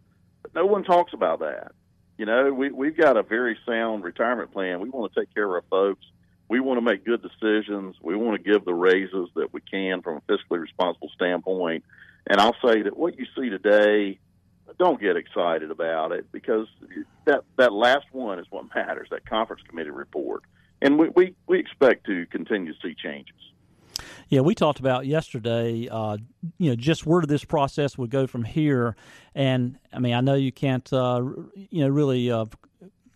but 0.52 0.60
no 0.60 0.66
one 0.66 0.84
talks 0.84 1.12
about 1.12 1.40
that. 1.40 1.72
You 2.18 2.26
know, 2.26 2.52
we, 2.52 2.70
we've 2.70 2.96
got 2.96 3.16
a 3.16 3.22
very 3.22 3.56
sound 3.66 4.04
retirement 4.04 4.52
plan. 4.52 4.80
We 4.80 4.90
want 4.90 5.12
to 5.12 5.20
take 5.20 5.32
care 5.34 5.44
of 5.44 5.52
our 5.52 5.64
folks. 5.70 6.04
We 6.48 6.60
want 6.60 6.78
to 6.78 6.82
make 6.82 7.04
good 7.04 7.22
decisions. 7.22 7.96
We 8.02 8.16
want 8.16 8.42
to 8.42 8.52
give 8.52 8.64
the 8.64 8.74
raises 8.74 9.28
that 9.36 9.52
we 9.52 9.60
can 9.60 10.02
from 10.02 10.18
a 10.18 10.20
fiscally 10.32 10.60
responsible 10.60 11.10
standpoint. 11.14 11.84
And 12.26 12.40
I'll 12.40 12.56
say 12.64 12.82
that 12.82 12.96
what 12.96 13.18
you 13.18 13.26
see 13.38 13.48
today, 13.48 14.18
don't 14.78 15.00
get 15.00 15.16
excited 15.16 15.70
about 15.70 16.12
it 16.12 16.30
because 16.32 16.66
that 17.24 17.44
that 17.56 17.72
last 17.72 18.06
one 18.12 18.38
is 18.38 18.46
what 18.50 18.66
matters. 18.74 19.08
That 19.10 19.28
conference 19.28 19.62
committee 19.68 19.90
report, 19.90 20.42
and 20.82 20.98
we 20.98 21.08
we, 21.08 21.34
we 21.46 21.58
expect 21.58 22.06
to 22.06 22.26
continue 22.26 22.72
to 22.72 22.78
see 22.82 22.94
changes. 22.94 23.34
Yeah, 24.30 24.42
we 24.42 24.54
talked 24.54 24.78
about 24.78 25.06
yesterday, 25.06 25.88
uh, 25.90 26.16
you 26.56 26.70
know, 26.70 26.76
just 26.76 27.04
where 27.04 27.20
this 27.22 27.44
process 27.44 27.98
would 27.98 28.10
go 28.10 28.28
from 28.28 28.44
here. 28.44 28.94
And 29.34 29.76
I 29.92 29.98
mean, 29.98 30.14
I 30.14 30.20
know 30.20 30.34
you 30.34 30.52
can't, 30.52 30.90
uh, 30.92 31.20
you 31.56 31.82
know, 31.82 31.88
really 31.88 32.30
uh, 32.30 32.46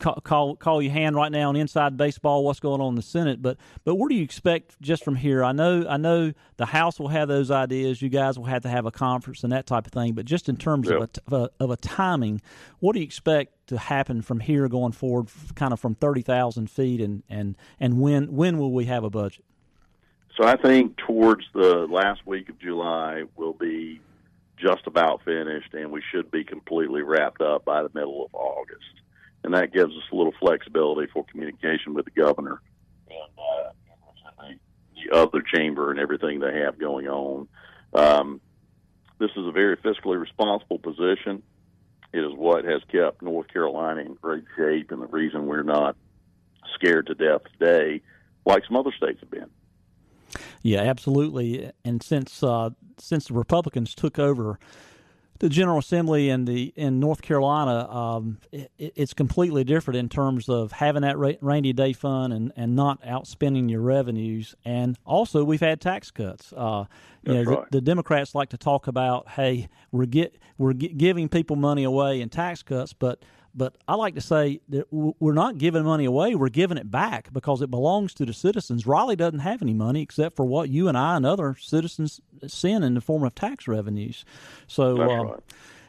call, 0.00 0.16
call 0.16 0.56
call 0.56 0.82
your 0.82 0.92
hand 0.92 1.14
right 1.14 1.30
now 1.30 1.50
on 1.50 1.54
inside 1.56 1.96
baseball, 1.96 2.44
what's 2.44 2.58
going 2.58 2.80
on 2.80 2.88
in 2.88 2.94
the 2.96 3.02
Senate. 3.02 3.40
But 3.40 3.58
but 3.84 3.94
what 3.94 4.08
do 4.08 4.16
you 4.16 4.24
expect 4.24 4.80
just 4.82 5.04
from 5.04 5.14
here? 5.14 5.44
I 5.44 5.52
know 5.52 5.86
I 5.88 5.98
know 5.98 6.32
the 6.56 6.66
House 6.66 6.98
will 6.98 7.08
have 7.08 7.28
those 7.28 7.48
ideas. 7.48 8.02
You 8.02 8.08
guys 8.08 8.36
will 8.36 8.46
have 8.46 8.62
to 8.62 8.68
have 8.68 8.84
a 8.84 8.90
conference 8.90 9.44
and 9.44 9.52
that 9.52 9.66
type 9.66 9.86
of 9.86 9.92
thing. 9.92 10.14
But 10.14 10.24
just 10.24 10.48
in 10.48 10.56
terms 10.56 10.88
Yep. 10.88 10.96
of, 10.96 11.02
a, 11.02 11.36
of 11.36 11.42
a 11.42 11.64
of 11.64 11.70
a 11.70 11.76
timing, 11.76 12.40
what 12.80 12.94
do 12.94 12.98
you 12.98 13.04
expect 13.04 13.68
to 13.68 13.78
happen 13.78 14.20
from 14.20 14.40
here 14.40 14.68
going 14.68 14.92
forward, 14.92 15.28
kind 15.54 15.72
of 15.72 15.78
from 15.78 15.94
thirty 15.94 16.22
thousand 16.22 16.70
feet, 16.70 17.00
and 17.00 17.22
and 17.28 17.56
and 17.78 18.00
when 18.00 18.32
when 18.34 18.58
will 18.58 18.72
we 18.72 18.86
have 18.86 19.04
a 19.04 19.10
budget? 19.10 19.44
So 20.36 20.44
I 20.44 20.56
think 20.56 20.96
towards 20.96 21.44
the 21.54 21.86
last 21.88 22.26
week 22.26 22.48
of 22.48 22.58
July 22.58 23.22
we'll 23.36 23.52
be 23.52 24.00
just 24.58 24.86
about 24.86 25.22
finished, 25.24 25.74
and 25.74 25.90
we 25.90 26.02
should 26.10 26.30
be 26.30 26.44
completely 26.44 27.02
wrapped 27.02 27.40
up 27.40 27.64
by 27.64 27.82
the 27.82 27.90
middle 27.94 28.24
of 28.24 28.34
August. 28.34 28.82
And 29.42 29.54
that 29.54 29.72
gives 29.72 29.92
us 29.94 30.02
a 30.10 30.16
little 30.16 30.34
flexibility 30.40 31.10
for 31.12 31.24
communication 31.24 31.94
with 31.94 32.06
the 32.06 32.10
governor 32.12 32.62
and 33.08 33.18
uh, 33.38 33.70
the, 34.40 34.54
the 34.94 35.16
other 35.16 35.42
chamber 35.42 35.90
and 35.90 36.00
everything 36.00 36.40
they 36.40 36.60
have 36.60 36.78
going 36.78 37.06
on. 37.06 37.48
Um, 37.92 38.40
this 39.18 39.30
is 39.36 39.46
a 39.46 39.52
very 39.52 39.76
fiscally 39.76 40.18
responsible 40.18 40.78
position. 40.78 41.42
It 42.12 42.20
is 42.20 42.32
what 42.34 42.64
has 42.64 42.82
kept 42.90 43.22
North 43.22 43.48
Carolina 43.48 44.00
in 44.00 44.14
great 44.14 44.44
shape, 44.56 44.90
and 44.90 45.02
the 45.02 45.06
reason 45.06 45.46
we're 45.46 45.62
not 45.62 45.96
scared 46.74 47.06
to 47.08 47.14
death 47.14 47.42
today, 47.58 48.00
like 48.46 48.64
some 48.66 48.76
other 48.76 48.92
states 48.96 49.20
have 49.20 49.30
been. 49.30 49.50
Yeah, 50.64 50.80
absolutely. 50.80 51.70
And 51.84 52.02
since 52.02 52.42
uh, 52.42 52.70
since 52.98 53.28
the 53.28 53.34
Republicans 53.34 53.94
took 53.94 54.18
over 54.18 54.58
the 55.40 55.50
General 55.50 55.78
Assembly 55.78 56.30
in 56.30 56.46
the 56.46 56.72
in 56.74 57.00
North 57.00 57.20
Carolina, 57.20 57.86
um, 57.90 58.38
it, 58.50 58.70
it's 58.78 59.12
completely 59.12 59.62
different 59.62 59.98
in 59.98 60.08
terms 60.08 60.48
of 60.48 60.72
having 60.72 61.02
that 61.02 61.18
ra- 61.18 61.32
rainy 61.42 61.74
day 61.74 61.92
fund 61.92 62.32
and, 62.32 62.50
and 62.56 62.74
not 62.74 63.02
outspending 63.02 63.70
your 63.70 63.82
revenues. 63.82 64.54
And 64.64 64.96
also, 65.04 65.44
we've 65.44 65.60
had 65.60 65.82
tax 65.82 66.10
cuts. 66.10 66.50
Uh, 66.56 66.86
you 67.24 67.34
That's 67.34 67.46
know, 67.46 67.56
right. 67.56 67.70
the, 67.70 67.78
the 67.78 67.82
Democrats 67.82 68.34
like 68.34 68.48
to 68.48 68.56
talk 68.56 68.86
about, 68.86 69.28
hey, 69.28 69.68
we're 69.92 70.06
get 70.06 70.34
we're 70.56 70.72
gi- 70.72 70.94
giving 70.94 71.28
people 71.28 71.56
money 71.56 71.84
away 71.84 72.22
in 72.22 72.30
tax 72.30 72.62
cuts, 72.62 72.94
but 72.94 73.22
but 73.54 73.76
I 73.86 73.94
like 73.94 74.14
to 74.16 74.20
say 74.20 74.60
that 74.68 74.86
we're 74.90 75.32
not 75.32 75.58
giving 75.58 75.84
money 75.84 76.04
away; 76.04 76.34
we're 76.34 76.48
giving 76.48 76.78
it 76.78 76.90
back 76.90 77.32
because 77.32 77.62
it 77.62 77.70
belongs 77.70 78.14
to 78.14 78.26
the 78.26 78.32
citizens. 78.32 78.86
Raleigh 78.86 79.16
doesn't 79.16 79.40
have 79.40 79.62
any 79.62 79.74
money 79.74 80.02
except 80.02 80.36
for 80.36 80.44
what 80.44 80.68
you 80.68 80.88
and 80.88 80.98
I 80.98 81.16
and 81.16 81.24
other 81.24 81.56
citizens 81.60 82.20
send 82.46 82.84
in 82.84 82.94
the 82.94 83.00
form 83.00 83.22
of 83.22 83.34
tax 83.34 83.68
revenues. 83.68 84.24
So, 84.66 85.00
uh, 85.00 85.06
right. 85.06 85.40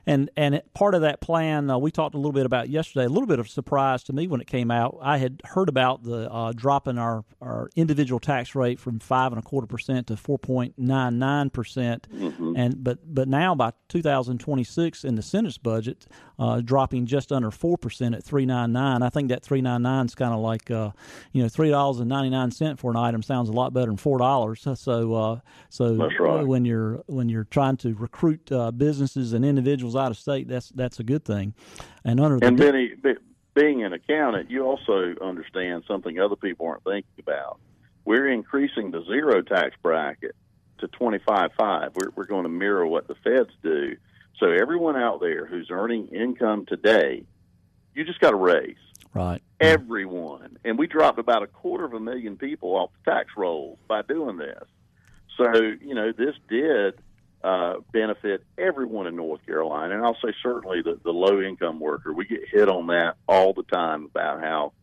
And 0.05 0.29
and 0.37 0.55
it, 0.55 0.73
part 0.73 0.95
of 0.95 1.01
that 1.01 1.21
plan 1.21 1.69
uh, 1.69 1.77
we 1.77 1.91
talked 1.91 2.15
a 2.15 2.17
little 2.17 2.31
bit 2.31 2.45
about 2.45 2.69
yesterday. 2.69 3.05
A 3.05 3.09
little 3.09 3.27
bit 3.27 3.39
of 3.39 3.49
surprise 3.49 4.03
to 4.03 4.13
me 4.13 4.27
when 4.27 4.41
it 4.41 4.47
came 4.47 4.71
out. 4.71 4.97
I 5.01 5.17
had 5.17 5.41
heard 5.45 5.69
about 5.69 6.03
the 6.03 6.31
uh, 6.31 6.51
dropping 6.53 6.97
our, 6.97 7.23
our 7.41 7.69
individual 7.75 8.19
tax 8.19 8.55
rate 8.55 8.79
from 8.79 8.99
five 8.99 9.31
and 9.31 9.39
a 9.39 9.41
quarter 9.41 9.67
percent 9.67 10.07
to 10.07 10.17
four 10.17 10.37
point 10.37 10.75
nine 10.77 11.19
nine 11.19 11.49
percent, 11.49 12.07
and 12.55 12.83
but 12.83 12.99
but 13.13 13.27
now 13.27 13.55
by 13.55 13.71
2026 13.89 15.03
in 15.03 15.15
the 15.15 15.21
Senate's 15.21 15.57
budget, 15.57 16.05
uh, 16.39 16.61
dropping 16.61 17.05
just 17.05 17.31
under 17.31 17.51
four 17.51 17.77
percent 17.77 18.15
at 18.15 18.23
three 18.23 18.45
nine 18.45 18.71
nine. 18.71 19.01
I 19.01 19.09
think 19.09 19.29
that 19.29 19.43
three 19.43 19.61
nine 19.61 19.81
nine 19.81 20.05
is 20.05 20.15
kind 20.15 20.33
of 20.33 20.39
like 20.39 20.69
uh, 20.71 20.91
you 21.31 21.41
know 21.41 21.49
three 21.49 21.69
dollars 21.69 21.99
and 21.99 22.09
ninety 22.09 22.29
nine 22.29 22.51
cent 22.51 22.79
for 22.79 22.91
an 22.91 22.97
item 22.97 23.23
sounds 23.23 23.49
a 23.49 23.53
lot 23.53 23.73
better 23.73 23.87
than 23.87 23.97
four 23.97 24.17
dollars. 24.17 24.67
So 24.75 25.13
uh, 25.13 25.39
so 25.69 25.95
That's 25.95 26.19
right. 26.19 26.45
when 26.45 26.65
you're 26.65 27.03
when 27.07 27.29
you're 27.29 27.45
trying 27.45 27.77
to 27.77 27.93
recruit 27.95 28.51
uh, 28.51 28.71
businesses 28.71 29.33
and 29.33 29.43
individuals 29.45 29.94
out 29.97 30.11
of 30.11 30.17
state, 30.17 30.47
that's 30.47 30.69
that's 30.69 30.99
a 30.99 31.03
good 31.03 31.25
thing. 31.25 31.53
And 32.03 32.19
under 32.19 32.39
the 32.39 32.47
And 32.47 32.57
Benny, 32.57 32.93
be, 32.95 33.15
being 33.53 33.83
an 33.83 33.93
accountant, 33.93 34.51
you 34.51 34.63
also 34.63 35.15
understand 35.21 35.83
something 35.87 36.19
other 36.19 36.35
people 36.35 36.67
aren't 36.67 36.83
thinking 36.83 37.19
about. 37.19 37.59
We're 38.03 38.27
increasing 38.27 38.91
the 38.91 39.03
zero 39.05 39.41
tax 39.41 39.75
bracket 39.81 40.35
to 40.79 40.87
twenty 40.89 41.19
five 41.19 41.51
five. 41.57 41.91
We're 41.95 42.11
we're 42.15 42.25
going 42.25 42.43
to 42.43 42.49
mirror 42.49 42.85
what 42.85 43.07
the 43.07 43.15
feds 43.15 43.51
do. 43.63 43.95
So 44.39 44.47
everyone 44.51 44.97
out 44.97 45.21
there 45.21 45.45
who's 45.45 45.69
earning 45.71 46.07
income 46.07 46.65
today, 46.65 47.23
you 47.93 48.03
just 48.03 48.19
got 48.19 48.31
to 48.31 48.35
raise 48.35 48.75
right, 49.13 49.41
everyone. 49.59 50.57
And 50.65 50.77
we 50.77 50.87
dropped 50.87 51.19
about 51.19 51.41
a 51.41 51.47
quarter 51.47 51.85
of 51.85 51.93
a 51.93 51.99
million 51.99 52.37
people 52.37 52.75
off 52.75 52.91
the 53.05 53.11
tax 53.11 53.29
rolls 53.37 53.79
by 53.87 54.01
doing 54.01 54.37
this. 54.37 54.63
So, 55.37 55.53
you 55.81 55.95
know, 55.95 56.11
this 56.11 56.35
did 56.49 56.95
uh, 57.45 57.75
benefit 57.93 58.43
everyone 58.57 59.05
in 59.05 59.15
North 59.15 59.45
Carolina. 59.45 59.93
And 59.93 60.03
I'll 60.03 60.15
say 60.15 60.33
certainly 60.41 60.81
the, 60.81 60.99
the 61.03 61.11
low 61.11 61.39
income 61.39 61.79
worker. 61.79 62.11
We 62.11 62.25
get 62.25 62.41
hit 62.51 62.67
on 62.67 62.87
that 62.87 63.17
all 63.27 63.53
the 63.53 63.61
time 63.63 64.05
about 64.05 64.41
how 64.41 64.73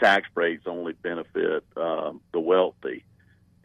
tax 0.00 0.26
breaks 0.32 0.62
only 0.66 0.94
benefit 0.94 1.62
um, 1.76 2.22
the 2.32 2.40
wealthy. 2.40 3.04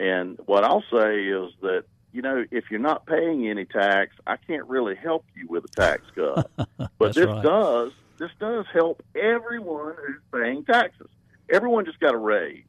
And 0.01 0.37
what 0.47 0.65
I'll 0.65 0.83
say 0.91 1.23
is 1.27 1.53
that, 1.61 1.85
you 2.11 2.21
know, 2.21 2.43
if 2.51 2.65
you're 2.69 2.81
not 2.81 3.05
paying 3.05 3.47
any 3.47 3.63
tax, 3.63 4.17
I 4.27 4.35
can't 4.35 4.67
really 4.67 4.95
help 4.95 5.23
you 5.33 5.47
with 5.47 5.63
a 5.63 5.69
tax 5.69 6.01
cut. 6.15 6.51
But 6.97 7.15
this 7.15 7.27
right. 7.27 7.43
does 7.43 7.93
this 8.17 8.31
does 8.37 8.65
help 8.73 9.01
everyone 9.15 9.93
who's 10.05 10.21
paying 10.33 10.65
taxes. 10.65 11.07
Everyone 11.49 11.85
just 11.85 12.01
got 12.01 12.13
a 12.13 12.17
raise. 12.17 12.65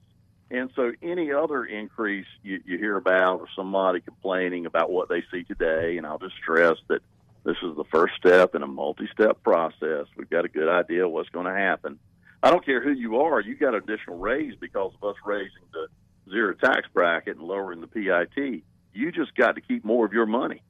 And 0.53 0.71
so 0.77 0.93
any 1.03 1.33
other 1.33 1.65
increase 1.65 2.27
you, 2.43 2.61
you 2.67 2.77
hear 2.77 2.99
about 2.99 3.41
or 3.41 3.47
somebody 3.57 4.03
complaining 4.03 4.67
about 4.67 4.91
what 4.91 5.09
they 5.09 5.25
see 5.33 5.45
today, 5.45 5.97
and 5.97 6.07
I'll 6.07 6.19
just 6.19 6.35
stress 6.37 6.77
that 6.89 7.01
this 7.43 7.57
is 7.63 7.75
the 7.75 7.85
first 7.85 8.15
step 8.17 8.55
in 8.55 8.63
a 8.63 8.67
multi-step 8.67 9.43
process. 9.43 10.07
We've 10.15 10.29
got 10.29 10.45
a 10.45 10.49
good 10.49 10.69
idea 10.69 11.09
what's 11.09 11.31
going 11.31 11.47
to 11.47 11.55
happen. 11.55 11.99
I 12.43 12.51
don't 12.51 12.65
care 12.65 12.83
who 12.83 12.93
you 12.93 13.23
are, 13.23 13.41
you 13.41 13.57
got 13.57 13.75
an 13.75 13.83
additional 13.83 14.19
raise 14.19 14.55
because 14.61 14.93
of 15.01 15.09
us 15.09 15.17
raising 15.25 15.63
the 15.73 15.87
zero 16.31 16.55
tax 16.55 16.87
bracket 16.93 17.39
and 17.39 17.47
lowering 17.47 17.81
the 17.81 17.87
PIT. 17.87 18.63
You 18.93 19.11
just 19.11 19.35
got 19.35 19.55
to 19.55 19.63
keep 19.63 19.87
more 19.87 20.05
of 20.05 20.13
your 20.13 20.27
money. 20.27 20.61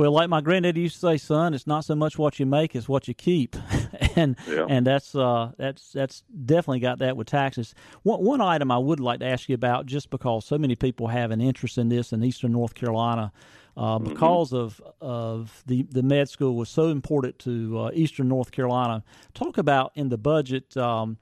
Well, 0.00 0.12
like 0.12 0.30
my 0.30 0.40
granddad 0.40 0.78
used 0.78 0.94
to 0.94 1.00
say, 1.00 1.18
son, 1.18 1.52
it's 1.52 1.66
not 1.66 1.84
so 1.84 1.94
much 1.94 2.16
what 2.16 2.40
you 2.40 2.46
make; 2.46 2.74
it's 2.74 2.88
what 2.88 3.06
you 3.06 3.12
keep, 3.12 3.54
and 4.16 4.34
Yeah. 4.48 4.64
and 4.66 4.86
that's 4.86 5.14
uh, 5.14 5.52
that's 5.58 5.92
that's 5.92 6.22
definitely 6.46 6.80
got 6.80 7.00
that 7.00 7.18
with 7.18 7.26
taxes. 7.26 7.74
One 8.02 8.24
one 8.24 8.40
item 8.40 8.70
I 8.70 8.78
would 8.78 8.98
like 8.98 9.20
to 9.20 9.26
ask 9.26 9.50
you 9.50 9.54
about, 9.54 9.84
just 9.84 10.08
because 10.08 10.46
so 10.46 10.56
many 10.56 10.74
people 10.74 11.08
have 11.08 11.30
an 11.30 11.42
interest 11.42 11.76
in 11.76 11.90
this 11.90 12.14
in 12.14 12.24
Eastern 12.24 12.52
North 12.52 12.72
Carolina, 12.72 13.30
uh, 13.76 13.98
because 13.98 14.54
of 14.54 14.80
of 15.02 15.62
the 15.66 15.82
the 15.82 16.02
med 16.02 16.30
school 16.30 16.56
was 16.56 16.70
so 16.70 16.88
important 16.88 17.38
to 17.40 17.78
uh, 17.80 17.90
Eastern 17.92 18.28
North 18.28 18.52
Carolina. 18.52 19.04
Talk 19.34 19.58
about 19.58 19.92
in 19.96 20.08
the 20.08 20.16
budget. 20.16 20.74
Um, 20.78 21.18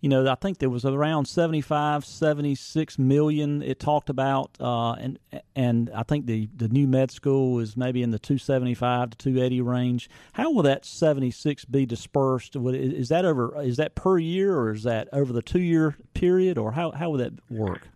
you 0.00 0.08
know, 0.08 0.26
I 0.26 0.34
think 0.34 0.58
there 0.58 0.70
was 0.70 0.84
around 0.84 1.26
75, 1.26 2.06
76 2.06 2.98
million 2.98 3.62
it 3.62 3.78
talked 3.78 4.08
about, 4.08 4.50
uh, 4.58 4.92
and 4.92 5.18
and 5.54 5.90
I 5.94 6.04
think 6.04 6.26
the, 6.26 6.48
the 6.56 6.68
new 6.68 6.88
med 6.88 7.10
school 7.10 7.58
is 7.58 7.76
maybe 7.76 8.02
in 8.02 8.10
the 8.10 8.18
275 8.18 9.10
to 9.10 9.18
280 9.18 9.60
range. 9.60 10.10
How 10.32 10.50
will 10.50 10.62
that 10.62 10.86
76 10.86 11.66
be 11.66 11.84
dispersed? 11.84 12.56
Is 12.56 13.10
that 13.10 13.26
over? 13.26 13.60
Is 13.62 13.76
that 13.76 13.94
per 13.94 14.18
year, 14.18 14.56
or 14.56 14.72
is 14.72 14.84
that 14.84 15.08
over 15.12 15.32
the 15.34 15.42
two 15.42 15.60
year 15.60 15.96
period, 16.14 16.56
or 16.56 16.72
how 16.72 16.92
how 16.92 17.10
would 17.10 17.20
that 17.20 17.32
work? 17.50 17.88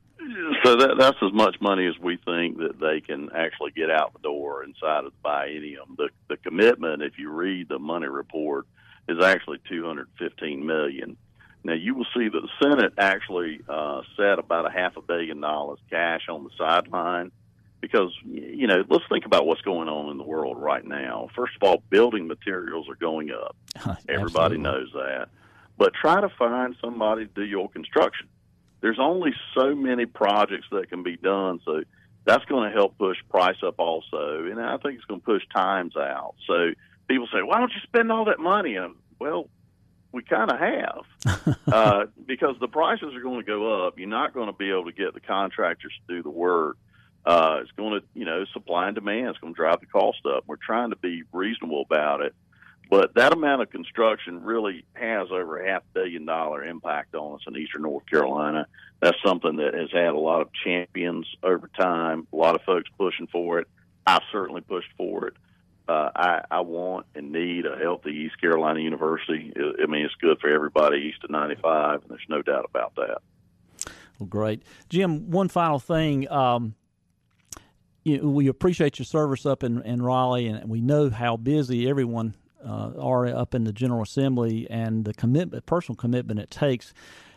So 0.62 0.76
that 0.76 0.96
that's 0.98 1.18
as 1.22 1.32
much 1.32 1.56
money 1.60 1.86
as 1.86 1.98
we 1.98 2.18
think 2.18 2.58
that 2.58 2.80
they 2.80 3.00
can 3.00 3.30
actually 3.34 3.70
get 3.70 3.90
out 3.90 4.12
the 4.12 4.18
door 4.20 4.62
inside 4.64 5.04
of 5.04 5.12
the 5.12 5.28
biennium. 5.28 5.96
The 5.96 6.10
the 6.28 6.36
commitment, 6.36 7.02
if 7.02 7.18
you 7.18 7.30
read 7.30 7.68
the 7.68 7.78
money 7.78 8.08
report, 8.08 8.66
is 9.08 9.22
actually 9.24 9.60
two 9.68 9.86
hundred 9.86 10.08
fifteen 10.18 10.66
million. 10.66 11.16
Now 11.64 11.72
you 11.72 11.94
will 11.94 12.06
see 12.16 12.28
that 12.28 12.40
the 12.40 12.48
Senate 12.62 12.92
actually 12.98 13.60
uh, 13.68 14.02
set 14.16 14.38
about 14.38 14.66
a 14.66 14.70
half 14.70 14.96
a 14.96 15.02
billion 15.02 15.40
dollars 15.40 15.78
cash 15.90 16.28
on 16.28 16.44
the 16.44 16.50
sideline 16.58 17.32
because 17.80 18.12
you 18.24 18.66
know 18.66 18.84
let's 18.88 19.04
think 19.08 19.24
about 19.24 19.46
what's 19.46 19.62
going 19.62 19.88
on 19.88 20.10
in 20.10 20.18
the 20.18 20.24
world 20.24 20.58
right 20.58 20.84
now. 20.84 21.28
First 21.34 21.54
of 21.56 21.66
all, 21.66 21.82
building 21.88 22.26
materials 22.26 22.88
are 22.88 22.96
going 22.96 23.30
up. 23.30 23.56
Everybody 24.08 24.56
Absolutely. 24.56 24.58
knows 24.58 24.88
that. 24.94 25.28
But 25.76 25.92
try 25.94 26.20
to 26.20 26.28
find 26.28 26.76
somebody 26.80 27.26
to 27.26 27.32
do 27.32 27.44
your 27.44 27.68
construction. 27.68 28.28
There's 28.80 29.00
only 29.00 29.32
so 29.54 29.74
many 29.74 30.06
projects 30.06 30.66
that 30.70 30.88
can 30.90 31.02
be 31.02 31.16
done, 31.16 31.60
so 31.64 31.82
that's 32.24 32.44
going 32.44 32.70
to 32.70 32.74
help 32.74 32.96
push 32.98 33.16
price 33.30 33.56
up 33.66 33.76
also, 33.78 34.44
and 34.50 34.60
I 34.60 34.76
think 34.76 34.96
it's 34.96 35.04
going 35.06 35.20
to 35.20 35.24
push 35.24 35.42
times 35.54 35.96
out. 35.96 36.34
So 36.46 36.72
people 37.08 37.26
say, 37.32 37.42
"Why 37.42 37.58
don't 37.58 37.72
you 37.72 37.80
spend 37.82 38.12
all 38.12 38.26
that 38.26 38.38
money?" 38.38 38.76
And 38.76 38.94
well, 39.18 39.48
we 40.14 40.22
kind 40.22 40.50
of 40.50 40.58
have 40.58 41.56
uh, 41.72 42.06
because 42.24 42.56
the 42.60 42.68
prices 42.68 43.14
are 43.14 43.20
going 43.20 43.40
to 43.40 43.46
go 43.46 43.86
up. 43.86 43.98
You're 43.98 44.08
not 44.08 44.32
going 44.32 44.46
to 44.46 44.52
be 44.52 44.70
able 44.70 44.84
to 44.86 44.92
get 44.92 45.12
the 45.12 45.20
contractors 45.20 45.92
to 46.06 46.14
do 46.16 46.22
the 46.22 46.30
work. 46.30 46.76
Uh, 47.26 47.58
it's 47.62 47.72
going 47.72 48.00
to, 48.00 48.06
you 48.14 48.24
know, 48.24 48.44
supply 48.52 48.86
and 48.86 48.94
demand. 48.94 49.28
It's 49.28 49.38
going 49.38 49.54
to 49.54 49.56
drive 49.56 49.80
the 49.80 49.86
cost 49.86 50.20
up. 50.26 50.44
We're 50.46 50.56
trying 50.56 50.90
to 50.90 50.96
be 50.96 51.24
reasonable 51.32 51.82
about 51.82 52.20
it. 52.20 52.34
But 52.90 53.14
that 53.14 53.32
amount 53.32 53.62
of 53.62 53.70
construction 53.70 54.42
really 54.44 54.84
has 54.92 55.28
over 55.30 55.58
a 55.58 55.70
half 55.70 55.82
billion 55.94 56.26
dollar 56.26 56.64
impact 56.64 57.14
on 57.14 57.34
us 57.34 57.40
in 57.46 57.56
eastern 57.56 57.82
North 57.82 58.06
Carolina. 58.06 58.66
That's 59.00 59.16
something 59.24 59.56
that 59.56 59.74
has 59.74 59.90
had 59.90 60.08
a 60.08 60.18
lot 60.18 60.42
of 60.42 60.50
champions 60.64 61.26
over 61.42 61.68
time. 61.78 62.28
A 62.32 62.36
lot 62.36 62.54
of 62.54 62.62
folks 62.62 62.90
pushing 62.98 63.26
for 63.26 63.58
it. 63.58 63.68
I 64.06 64.20
certainly 64.30 64.60
pushed 64.60 64.92
for 64.96 65.28
it. 65.28 65.34
Uh, 65.86 66.08
I, 66.16 66.40
I 66.50 66.60
want 66.60 67.06
and 67.14 67.30
need 67.30 67.66
a 67.66 67.76
healthy 67.76 68.10
East 68.10 68.40
Carolina 68.40 68.80
University. 68.80 69.52
I 69.56 69.86
mean, 69.86 70.06
it's 70.06 70.14
good 70.14 70.38
for 70.40 70.48
everybody 70.48 70.96
east 70.98 71.22
of 71.24 71.30
95, 71.30 72.02
and 72.02 72.10
there's 72.10 72.20
no 72.28 72.40
doubt 72.40 72.64
about 72.64 72.94
that. 72.96 73.18
Well, 74.18 74.26
great, 74.28 74.62
Jim. 74.88 75.30
One 75.30 75.48
final 75.48 75.78
thing. 75.78 76.30
Um, 76.30 76.74
you 78.04 78.30
we 78.30 78.48
appreciate 78.48 78.98
your 78.98 79.06
service 79.06 79.44
up 79.44 79.62
in, 79.62 79.82
in 79.82 80.00
Raleigh, 80.00 80.46
and 80.46 80.70
we 80.70 80.80
know 80.80 81.10
how 81.10 81.36
busy 81.36 81.88
everyone 81.88 82.34
uh, 82.64 82.92
are 82.98 83.26
up 83.26 83.54
in 83.54 83.64
the 83.64 83.72
General 83.72 84.02
Assembly 84.02 84.66
and 84.70 85.04
the 85.04 85.14
commitment, 85.14 85.66
personal 85.66 85.96
commitment 85.96 86.40
it 86.40 86.50
takes. 86.50 86.94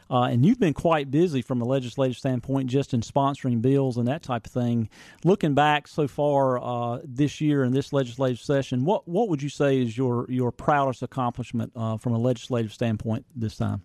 Uh, 0.10 0.24
and 0.24 0.46
you've 0.46 0.60
been 0.60 0.74
quite 0.74 1.12
busy 1.12 1.42
from 1.42 1.62
a 1.62 1.66
legislative 1.66 2.18
standpoint, 2.18 2.70
just 2.70 2.94
in 2.94 3.02
sponsoring 3.02 3.62
bills 3.62 3.98
and 3.98 4.08
that 4.08 4.24
type 4.24 4.46
of 4.46 4.52
thing. 4.52 4.90
Looking 5.24 5.54
back 5.54 5.88
so 5.88 6.08
far 6.08 6.64
uh, 6.64 7.00
this 7.04 7.42
year 7.42 7.64
in 7.64 7.74
this 7.74 7.92
legislative 7.92 8.40
session, 8.40 8.86
what 8.86 9.08
what 9.08 9.30
would 9.30 9.42
you 9.42 9.50
say 9.50 9.82
is 9.82 9.98
your 9.98 10.26
your 10.30 10.52
proudest 10.52 11.04
accomplishment 11.04 11.72
uh, 11.76 11.98
from 11.98 12.14
a 12.14 12.20
legislative 12.20 12.74
standpoint 12.74 13.26
this 13.36 13.58
time? 13.58 13.82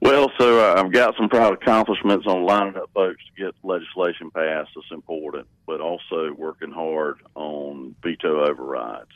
Well, 0.00 0.30
so 0.38 0.60
uh, 0.60 0.80
I've 0.80 0.92
got 0.92 1.16
some 1.16 1.28
proud 1.28 1.54
accomplishments 1.54 2.26
on 2.26 2.44
lining 2.44 2.76
up 2.76 2.90
folks 2.94 3.22
to 3.24 3.44
get 3.44 3.54
legislation 3.62 4.30
passed. 4.30 4.70
That's 4.74 4.92
important, 4.92 5.46
but 5.66 5.80
also 5.80 6.32
working 6.36 6.70
hard 6.70 7.16
on 7.34 7.96
veto 8.02 8.44
overrides. 8.46 9.10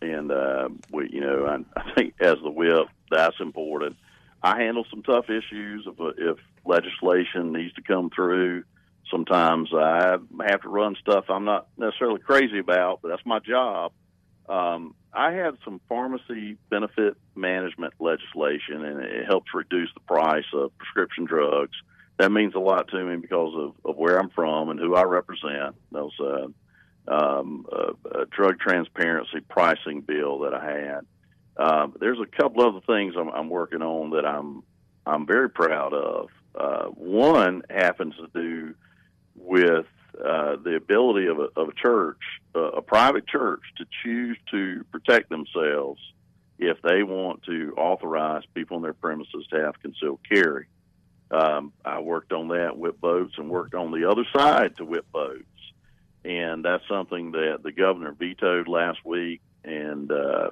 And 0.00 0.32
uh, 0.32 0.68
we, 0.90 1.10
you 1.10 1.20
know, 1.20 1.46
I, 1.46 1.80
I 1.80 1.92
think 1.94 2.14
as 2.20 2.36
the 2.42 2.50
whip, 2.50 2.88
that's 3.10 3.36
important. 3.40 3.96
I 4.42 4.60
handle 4.60 4.84
some 4.90 5.02
tough 5.02 5.26
issues 5.28 5.86
if, 5.86 5.94
if 6.18 6.38
legislation 6.64 7.52
needs 7.52 7.74
to 7.74 7.82
come 7.82 8.10
through. 8.10 8.64
Sometimes 9.10 9.70
I 9.72 10.18
have 10.48 10.62
to 10.62 10.68
run 10.68 10.96
stuff 11.00 11.26
I'm 11.28 11.44
not 11.44 11.68
necessarily 11.76 12.20
crazy 12.20 12.58
about, 12.58 13.00
but 13.02 13.08
that's 13.08 13.24
my 13.24 13.38
job. 13.38 13.92
Um, 14.48 14.94
I 15.12 15.32
had 15.32 15.56
some 15.64 15.80
pharmacy 15.88 16.58
benefit 16.70 17.16
management 17.34 17.94
legislation, 17.98 18.84
and 18.84 19.00
it 19.00 19.26
helps 19.26 19.54
reduce 19.54 19.88
the 19.94 20.00
price 20.00 20.44
of 20.52 20.76
prescription 20.76 21.24
drugs. 21.24 21.76
That 22.18 22.32
means 22.32 22.54
a 22.54 22.60
lot 22.60 22.88
to 22.88 23.04
me 23.04 23.16
because 23.16 23.54
of, 23.56 23.74
of 23.84 23.96
where 23.96 24.18
I'm 24.18 24.30
from 24.30 24.68
and 24.70 24.78
who 24.78 24.94
I 24.94 25.02
represent. 25.02 25.76
That 25.92 26.04
was 26.04 26.52
a, 27.08 27.12
um, 27.12 27.66
a, 27.70 28.20
a 28.20 28.26
drug 28.26 28.58
transparency 28.58 29.40
pricing 29.48 30.00
bill 30.00 30.40
that 30.40 30.54
I 30.54 30.64
had. 30.64 31.06
Um, 31.56 31.94
there's 31.98 32.18
a 32.20 32.26
couple 32.26 32.66
other 32.66 32.80
things 32.86 33.14
I'm, 33.18 33.28
I'm 33.30 33.48
working 33.48 33.82
on 33.82 34.10
that 34.10 34.26
I'm 34.26 34.62
I'm 35.06 35.26
very 35.26 35.48
proud 35.48 35.94
of. 35.94 36.28
Uh, 36.54 36.86
one 36.86 37.62
happens 37.70 38.14
to 38.16 38.28
do 38.34 38.74
with 39.36 39.86
uh, 40.18 40.56
the 40.56 40.74
ability 40.76 41.26
of 41.28 41.38
a, 41.38 41.48
of 41.56 41.68
a 41.68 41.72
church, 41.74 42.20
a 42.54 42.82
private 42.82 43.26
church, 43.26 43.60
to 43.76 43.84
choose 44.02 44.36
to 44.50 44.84
protect 44.90 45.28
themselves 45.28 46.00
if 46.58 46.80
they 46.82 47.02
want 47.02 47.42
to 47.44 47.74
authorize 47.76 48.42
people 48.54 48.76
on 48.76 48.82
their 48.82 48.94
premises 48.94 49.46
to 49.50 49.60
have 49.60 49.80
concealed 49.80 50.20
carry. 50.28 50.66
Um, 51.30 51.72
I 51.84 52.00
worked 52.00 52.32
on 52.32 52.48
that, 52.48 52.78
whip 52.78 53.00
boats, 53.00 53.34
and 53.36 53.50
worked 53.50 53.74
on 53.74 53.92
the 53.92 54.08
other 54.08 54.24
side 54.34 54.76
to 54.78 54.84
whip 54.84 55.06
boats. 55.12 55.44
And 56.24 56.64
that's 56.64 56.86
something 56.88 57.32
that 57.32 57.62
the 57.62 57.72
governor 57.72 58.12
vetoed 58.12 58.68
last 58.68 59.04
week. 59.04 59.40
And 59.64 60.10
uh, 60.10 60.50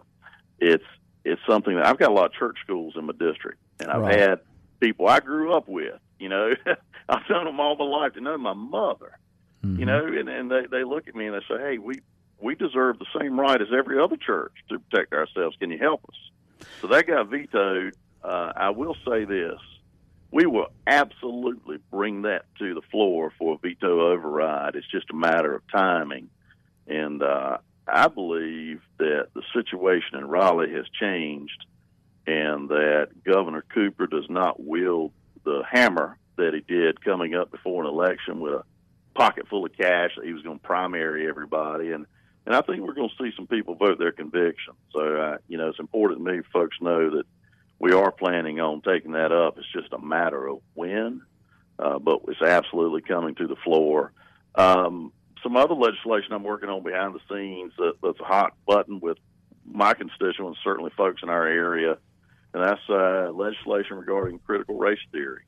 it's 0.58 0.84
it's 1.24 1.40
something 1.48 1.76
that 1.76 1.86
I've 1.86 1.98
got 1.98 2.10
a 2.10 2.14
lot 2.14 2.26
of 2.26 2.32
church 2.32 2.58
schools 2.62 2.94
in 2.96 3.06
my 3.06 3.12
district, 3.18 3.58
and 3.80 3.90
I've 3.90 4.02
Right. 4.02 4.18
had 4.20 4.40
people 4.80 5.08
I 5.08 5.20
grew 5.20 5.52
up 5.52 5.68
with. 5.68 5.98
You 6.18 6.28
know, 6.28 6.50
I've 7.08 7.28
known 7.30 7.46
them 7.46 7.60
all 7.60 7.76
my 7.76 7.84
life. 7.84 8.12
They 8.14 8.20
know 8.20 8.38
my 8.38 8.52
mother. 8.54 9.18
You 9.62 9.86
know, 9.86 10.04
and, 10.06 10.28
and 10.28 10.50
they 10.50 10.66
they 10.70 10.84
look 10.84 11.08
at 11.08 11.14
me 11.14 11.26
and 11.26 11.34
they 11.34 11.40
say, 11.48 11.58
"Hey, 11.58 11.78
we 11.78 12.00
we 12.38 12.54
deserve 12.54 12.98
the 12.98 13.06
same 13.18 13.40
right 13.40 13.58
as 13.60 13.68
every 13.74 13.98
other 13.98 14.16
church 14.18 14.52
to 14.68 14.78
protect 14.78 15.14
ourselves. 15.14 15.56
Can 15.58 15.70
you 15.70 15.78
help 15.78 16.04
us?" 16.06 16.66
So 16.82 16.88
that 16.88 17.06
got 17.06 17.28
vetoed. 17.30 17.94
Uh, 18.22 18.52
I 18.54 18.70
will 18.70 18.94
say 19.08 19.24
this: 19.24 19.58
we 20.30 20.44
will 20.44 20.66
absolutely 20.86 21.78
bring 21.90 22.22
that 22.22 22.44
to 22.58 22.74
the 22.74 22.82
floor 22.90 23.32
for 23.38 23.54
a 23.54 23.58
veto 23.58 24.12
override. 24.12 24.74
It's 24.74 24.90
just 24.90 25.08
a 25.10 25.14
matter 25.14 25.54
of 25.54 25.62
timing, 25.72 26.28
and 26.86 27.22
uh, 27.22 27.56
I 27.86 28.08
believe 28.08 28.80
that 28.98 29.28
the 29.34 29.42
situation 29.52 30.18
in 30.18 30.26
Raleigh 30.26 30.72
has 30.72 30.86
changed, 30.98 31.64
and 32.26 32.68
that 32.70 33.08
Governor 33.24 33.64
Cooper 33.74 34.06
does 34.06 34.28
not 34.28 34.62
wield 34.62 35.12
the 35.44 35.62
hammer 35.70 36.18
that 36.36 36.54
he 36.54 36.60
did 36.60 37.04
coming 37.04 37.34
up 37.34 37.50
before 37.50 37.84
an 37.84 37.90
election 37.90 38.40
with 38.40 38.54
a 38.54 38.64
pocket 39.14 39.46
full 39.48 39.64
of 39.66 39.76
cash 39.76 40.10
that 40.16 40.24
he 40.24 40.32
was 40.32 40.42
going 40.42 40.58
to 40.58 40.64
primary 40.64 41.28
everybody, 41.28 41.92
and 41.92 42.06
and 42.46 42.54
I 42.54 42.60
think 42.60 42.80
we're 42.80 42.94
going 42.94 43.08
to 43.08 43.24
see 43.24 43.32
some 43.36 43.46
people 43.46 43.74
vote 43.74 43.98
their 43.98 44.12
conviction. 44.12 44.74
So 44.92 45.00
uh, 45.00 45.38
you 45.48 45.58
know, 45.58 45.68
it's 45.68 45.78
important 45.78 46.24
to 46.24 46.32
me 46.32 46.42
folks 46.52 46.76
know 46.80 47.10
that 47.10 47.24
we 47.78 47.92
are 47.92 48.10
planning 48.10 48.60
on 48.60 48.80
taking 48.80 49.12
that 49.12 49.32
up. 49.32 49.58
It's 49.58 49.72
just 49.72 49.92
a 49.92 49.98
matter 49.98 50.46
of 50.46 50.60
when, 50.74 51.22
uh, 51.78 51.98
but 51.98 52.20
it's 52.28 52.42
absolutely 52.42 53.02
coming 53.02 53.34
to 53.36 53.46
the 53.46 53.56
floor. 53.56 54.12
Um, 54.54 55.12
some 55.44 55.56
other 55.56 55.74
legislation 55.74 56.32
I'm 56.32 56.42
working 56.42 56.68
on 56.68 56.82
behind 56.82 57.14
the 57.14 57.20
scenes 57.30 57.72
that, 57.78 57.92
that's 58.02 58.18
a 58.18 58.24
hot 58.24 58.54
button 58.66 58.98
with 58.98 59.18
my 59.64 59.94
constituents, 59.94 60.58
certainly 60.64 60.90
folks 60.96 61.22
in 61.22 61.28
our 61.28 61.46
area, 61.46 61.98
and 62.52 62.64
that's 62.64 62.80
uh, 62.88 63.30
legislation 63.30 63.96
regarding 63.96 64.40
critical 64.40 64.76
race 64.76 64.98
theory. 65.12 65.44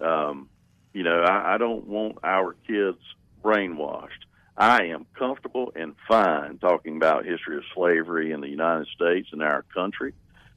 Um, 0.00 0.48
you 0.92 1.02
know, 1.02 1.20
I, 1.20 1.54
I 1.54 1.58
don't 1.58 1.86
want 1.86 2.18
our 2.22 2.54
kids 2.66 2.98
brainwashed. 3.42 4.08
I 4.56 4.84
am 4.84 5.06
comfortable 5.18 5.72
and 5.74 5.96
fine 6.08 6.58
talking 6.58 6.96
about 6.96 7.26
history 7.26 7.56
of 7.56 7.64
slavery 7.74 8.30
in 8.30 8.40
the 8.40 8.48
United 8.48 8.86
States 8.94 9.28
and 9.32 9.42
our 9.42 9.64
country. 9.74 10.14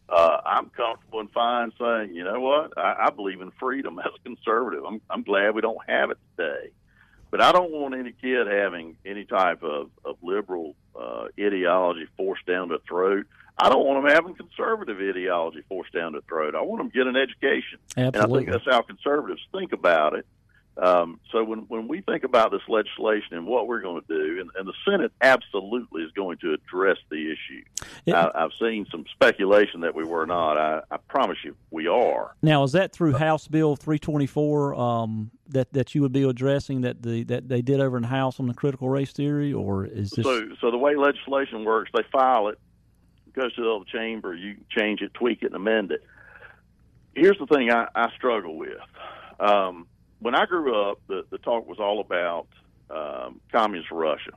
Uh, 0.07 0.37
I'm 0.45 0.69
comfortable 0.69 1.19
and 1.19 1.31
fine 1.31 1.71
saying, 1.79 2.13
you 2.13 2.23
know 2.23 2.39
what, 2.39 2.77
I, 2.77 3.07
I 3.07 3.09
believe 3.09 3.41
in 3.41 3.51
freedom 3.59 3.99
as 4.05 4.11
a 4.15 4.23
conservative. 4.23 4.83
I'm, 4.85 5.01
I'm 5.09 5.23
glad 5.23 5.55
we 5.55 5.61
don't 5.61 5.81
have 5.87 6.11
it 6.11 6.17
today. 6.37 6.71
But 7.29 7.41
I 7.41 7.51
don't 7.51 7.71
want 7.71 7.93
any 7.93 8.11
kid 8.11 8.47
having 8.47 8.95
any 9.05 9.25
type 9.25 9.63
of, 9.63 9.89
of 10.05 10.17
liberal 10.21 10.75
uh, 10.99 11.27
ideology 11.39 12.07
forced 12.15 12.45
down 12.45 12.69
their 12.69 12.77
throat. 12.87 13.27
I 13.59 13.69
don't 13.69 13.85
want 13.85 14.03
them 14.03 14.13
having 14.13 14.35
conservative 14.35 14.97
ideology 14.97 15.63
forced 15.67 15.91
down 15.91 16.11
their 16.11 16.21
throat. 16.21 16.55
I 16.55 16.61
want 16.61 16.79
them 16.79 16.91
to 16.91 16.97
get 16.97 17.07
an 17.07 17.15
education. 17.15 17.79
And 17.95 18.15
I 18.15 18.27
think 18.27 18.49
that's 18.51 18.65
how 18.65 18.81
conservatives 18.81 19.41
think 19.51 19.73
about 19.73 20.13
it. 20.13 20.25
Um, 20.81 21.19
so 21.31 21.43
when, 21.43 21.59
when 21.67 21.87
we 21.87 22.01
think 22.01 22.23
about 22.23 22.51
this 22.51 22.61
legislation 22.67 23.35
and 23.35 23.47
what 23.47 23.67
we're 23.67 23.81
going 23.81 24.01
to 24.01 24.07
do, 24.07 24.39
and, 24.39 24.49
and 24.55 24.67
the 24.67 24.73
Senate 24.85 25.11
absolutely 25.21 26.03
is 26.03 26.11
going 26.11 26.37
to 26.39 26.53
address 26.53 26.97
the 27.09 27.31
issue. 27.31 28.13
I, 28.13 28.29
I've 28.35 28.51
seen 28.59 28.85
some 28.91 29.05
speculation 29.11 29.81
that 29.81 29.95
we 29.95 30.03
were 30.03 30.27
not. 30.27 30.57
I, 30.57 30.81
I 30.91 30.97
promise 31.09 31.37
you, 31.43 31.55
we 31.71 31.87
are. 31.87 32.35
Now, 32.43 32.63
is 32.63 32.73
that 32.73 32.93
through 32.93 33.13
House 33.13 33.47
Bill 33.47 33.75
324 33.75 34.75
um, 34.75 35.31
that 35.49 35.73
that 35.73 35.95
you 35.95 36.01
would 36.03 36.11
be 36.11 36.23
addressing 36.23 36.81
that 36.81 37.01
the 37.01 37.23
that 37.23 37.49
they 37.49 37.61
did 37.61 37.79
over 37.79 37.97
in 37.97 38.03
the 38.03 38.09
House 38.09 38.39
on 38.39 38.45
the 38.45 38.53
critical 38.53 38.89
race 38.89 39.11
theory, 39.11 39.53
or 39.53 39.85
is 39.85 40.11
this? 40.11 40.25
So, 40.25 40.47
so 40.61 40.69
the 40.69 40.77
way 40.77 40.95
legislation 40.95 41.65
works, 41.65 41.89
they 41.93 42.03
file 42.11 42.49
it, 42.49 42.59
goes 43.33 43.53
to 43.55 43.63
the 43.63 43.69
other 43.69 43.85
chamber, 43.85 44.35
you 44.35 44.57
change 44.69 45.01
it, 45.01 45.13
tweak 45.15 45.41
it, 45.41 45.47
and 45.47 45.55
amend 45.55 45.91
it. 45.91 46.03
Here's 47.15 47.37
the 47.39 47.47
thing 47.47 47.71
I, 47.71 47.87
I 47.95 48.11
struggle 48.15 48.55
with. 48.55 48.77
Um, 49.39 49.87
when 50.19 50.35
I 50.35 50.45
grew 50.45 50.89
up, 50.89 50.99
the, 51.07 51.25
the 51.29 51.37
talk 51.37 51.67
was 51.67 51.79
all 51.79 51.99
about 51.99 52.47
um, 52.89 53.41
communist 53.51 53.91
Russia, 53.91 54.31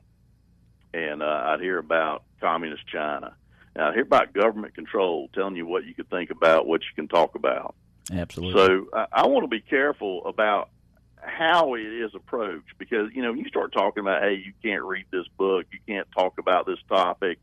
and 0.93 1.23
uh, 1.23 1.43
I'd 1.45 1.61
hear 1.61 1.77
about 1.77 2.23
communist 2.39 2.85
China. 2.87 3.35
And 3.75 3.85
I'd 3.85 3.93
hear 3.93 4.03
about 4.03 4.33
government 4.33 4.75
control, 4.75 5.29
telling 5.33 5.55
you 5.55 5.65
what 5.65 5.85
you 5.85 5.93
could 5.93 6.09
think 6.09 6.29
about, 6.29 6.67
what 6.67 6.81
you 6.81 6.89
can 6.95 7.07
talk 7.07 7.35
about. 7.35 7.75
Absolutely. 8.11 8.59
So 8.59 8.87
I, 8.93 9.05
I 9.11 9.27
want 9.27 9.43
to 9.43 9.47
be 9.47 9.61
careful 9.61 10.25
about 10.25 10.69
how 11.21 11.75
it 11.75 11.81
is 11.81 12.13
approached 12.15 12.77
because 12.77 13.09
you 13.13 13.21
know 13.21 13.31
when 13.31 13.39
you 13.39 13.47
start 13.47 13.71
talking 13.71 14.01
about 14.01 14.23
hey 14.23 14.41
you 14.43 14.53
can't 14.63 14.83
read 14.83 15.05
this 15.11 15.27
book 15.37 15.67
you 15.71 15.77
can't 15.87 16.07
talk 16.11 16.39
about 16.39 16.65
this 16.65 16.79
topic 16.89 17.37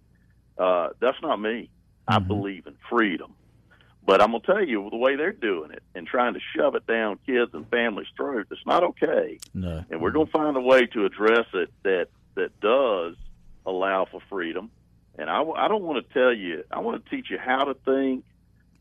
uh, 0.59 0.89
that's 1.01 1.17
not 1.23 1.37
me 1.41 1.71
I 2.09 2.19
believe 2.19 2.67
in 2.67 2.75
freedom 2.91 3.35
but 4.09 4.21
I'm 4.21 4.33
gonna 4.33 4.43
tell 4.45 4.65
you 4.65 4.89
the 4.91 4.97
way 4.97 5.15
they're 5.15 5.33
doing 5.33 5.71
it 5.71 5.83
and 5.95 6.07
trying 6.07 6.35
to 6.35 6.41
shove 6.57 6.75
it 6.75 6.87
down 6.87 7.19
kids 7.27 7.53
and 7.53 7.69
families' 7.69 8.09
throats 8.17 8.49
it's 8.51 8.67
not 8.67 8.83
okay 8.83 9.39
no. 9.53 9.85
and 9.91 10.01
we're 10.01 10.11
going 10.11 10.27
to 10.27 10.33
find 10.33 10.57
a 10.57 10.61
way 10.61 10.87
to 10.87 11.05
address 11.05 11.47
it 11.53 11.71
that 11.83 12.09
that 12.39 12.59
does 12.61 13.17
allow 13.67 14.07
for 14.07 14.21
freedom. 14.29 14.71
And 15.19 15.29
I, 15.29 15.43
I 15.43 15.69
don't 15.69 15.83
want 15.83 16.07
to 16.07 16.15
tell 16.15 16.33
you. 16.33 16.65
I 16.71 16.79
want 16.79 17.05
to 17.05 17.11
teach 17.11 17.31
you 17.31 17.39
how 17.39 17.65
to 17.65 17.75
think, 17.75 18.25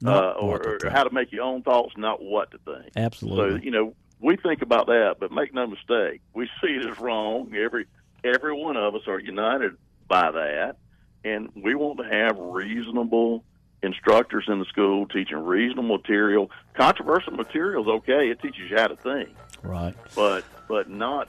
uh, 0.06 0.32
or, 0.32 0.60
to 0.60 0.88
or 0.88 0.90
how 0.92 1.04
to 1.04 1.10
make 1.12 1.32
your 1.32 1.44
own 1.44 1.64
thoughts, 1.64 1.94
not 1.98 2.22
what 2.22 2.52
to 2.52 2.60
think. 2.60 2.92
Absolutely. 2.96 3.60
So 3.60 3.64
you 3.64 3.72
know, 3.72 3.96
we 4.20 4.38
think 4.38 4.62
about 4.62 4.88
that, 4.88 5.16
but 5.20 5.32
make 5.32 5.54
no 5.54 5.68
mistake, 5.68 6.22
we 6.34 6.48
see 6.62 6.70
it 6.70 6.86
as 6.90 7.00
wrong. 7.00 7.54
Every 7.56 7.86
every 8.24 8.54
one 8.54 8.78
of 8.78 8.96
us 8.96 9.02
are 9.08 9.20
united 9.20 9.78
by 10.08 10.32
that, 10.32 10.78
and 11.24 11.50
we 11.56 11.76
want 11.76 12.00
to 12.00 12.06
have 12.06 12.38
reasonable, 12.38 13.44
instructors 13.88 14.46
in 14.48 14.60
the 14.60 14.66
school 14.66 15.08
teaching 15.08 15.38
reasonable 15.38 15.98
material. 15.98 16.52
Controversial 16.76 17.34
material 17.34 17.82
is 17.84 17.90
okay; 17.90 18.30
it 18.30 18.40
teaches 18.42 18.70
you 18.70 18.78
how 18.78 18.88
to 18.88 18.96
think. 18.96 19.30
Right. 19.64 19.96
But 20.16 20.44
but 20.68 20.90
not 20.90 21.28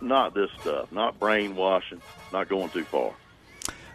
not 0.00 0.34
this 0.34 0.50
stuff. 0.60 0.90
Not 0.90 1.18
brainwashing. 1.20 2.02
Not 2.32 2.48
going 2.48 2.70
too 2.70 2.84
far. 2.84 3.12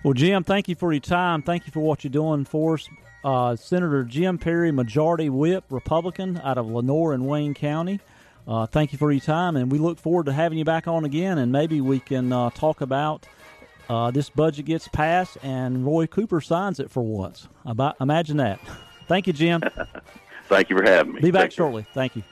Well, 0.04 0.14
Jim, 0.14 0.44
thank 0.44 0.70
you 0.70 0.76
for 0.76 0.94
your 0.94 1.02
time. 1.02 1.42
Thank 1.42 1.66
you 1.66 1.72
for 1.72 1.80
what 1.80 2.04
you're 2.04 2.12
doing 2.12 2.46
for 2.46 2.76
us. 2.76 2.88
Uh, 3.24 3.56
Senator 3.56 4.04
Jim 4.04 4.38
Perry, 4.38 4.72
Majority 4.72 5.30
Whip, 5.30 5.64
Republican 5.72 6.40
out 6.44 6.60
of 6.60 6.68
Lenoir 6.68 7.12
and 7.14 7.28
Wayne 7.28 7.56
County. 7.56 8.00
Uh, 8.48 8.68
thank 8.68 8.92
you 8.92 9.00
for 9.00 9.12
your 9.12 9.22
time, 9.22 9.56
and 9.56 9.72
we 9.72 9.80
look 9.80 9.98
forward 9.98 10.28
to 10.28 10.34
having 10.34 10.60
you 10.60 10.66
back 10.66 10.88
on 10.88 11.04
again, 11.06 11.40
and 11.40 11.52
maybe 11.52 11.82
we 11.82 12.00
can 12.00 12.32
uh, 12.32 12.52
talk 12.52 12.82
about 12.82 13.26
uh, 13.90 14.12
this 14.12 14.30
budget 14.30 14.66
gets 14.66 14.88
passed 14.88 15.38
and 15.44 15.86
Roy 15.86 16.08
Cooper 16.08 16.42
signs 16.42 16.80
it 16.80 16.90
for 16.90 17.04
once. 17.04 17.48
About 17.66 17.96
imagine 18.02 18.38
that. 18.38 18.60
Thank 19.08 19.28
you, 19.28 19.34
Jim. 19.34 19.62
Thank 20.48 20.70
you 20.70 20.78
for 20.78 20.84
having 20.84 21.14
me. 21.14 21.22
Be 21.22 21.32
back 21.32 21.50
Take 21.50 21.52
care. 21.52 21.66
shortly. 21.66 21.86
Thank 21.94 22.16
you. 22.16 22.24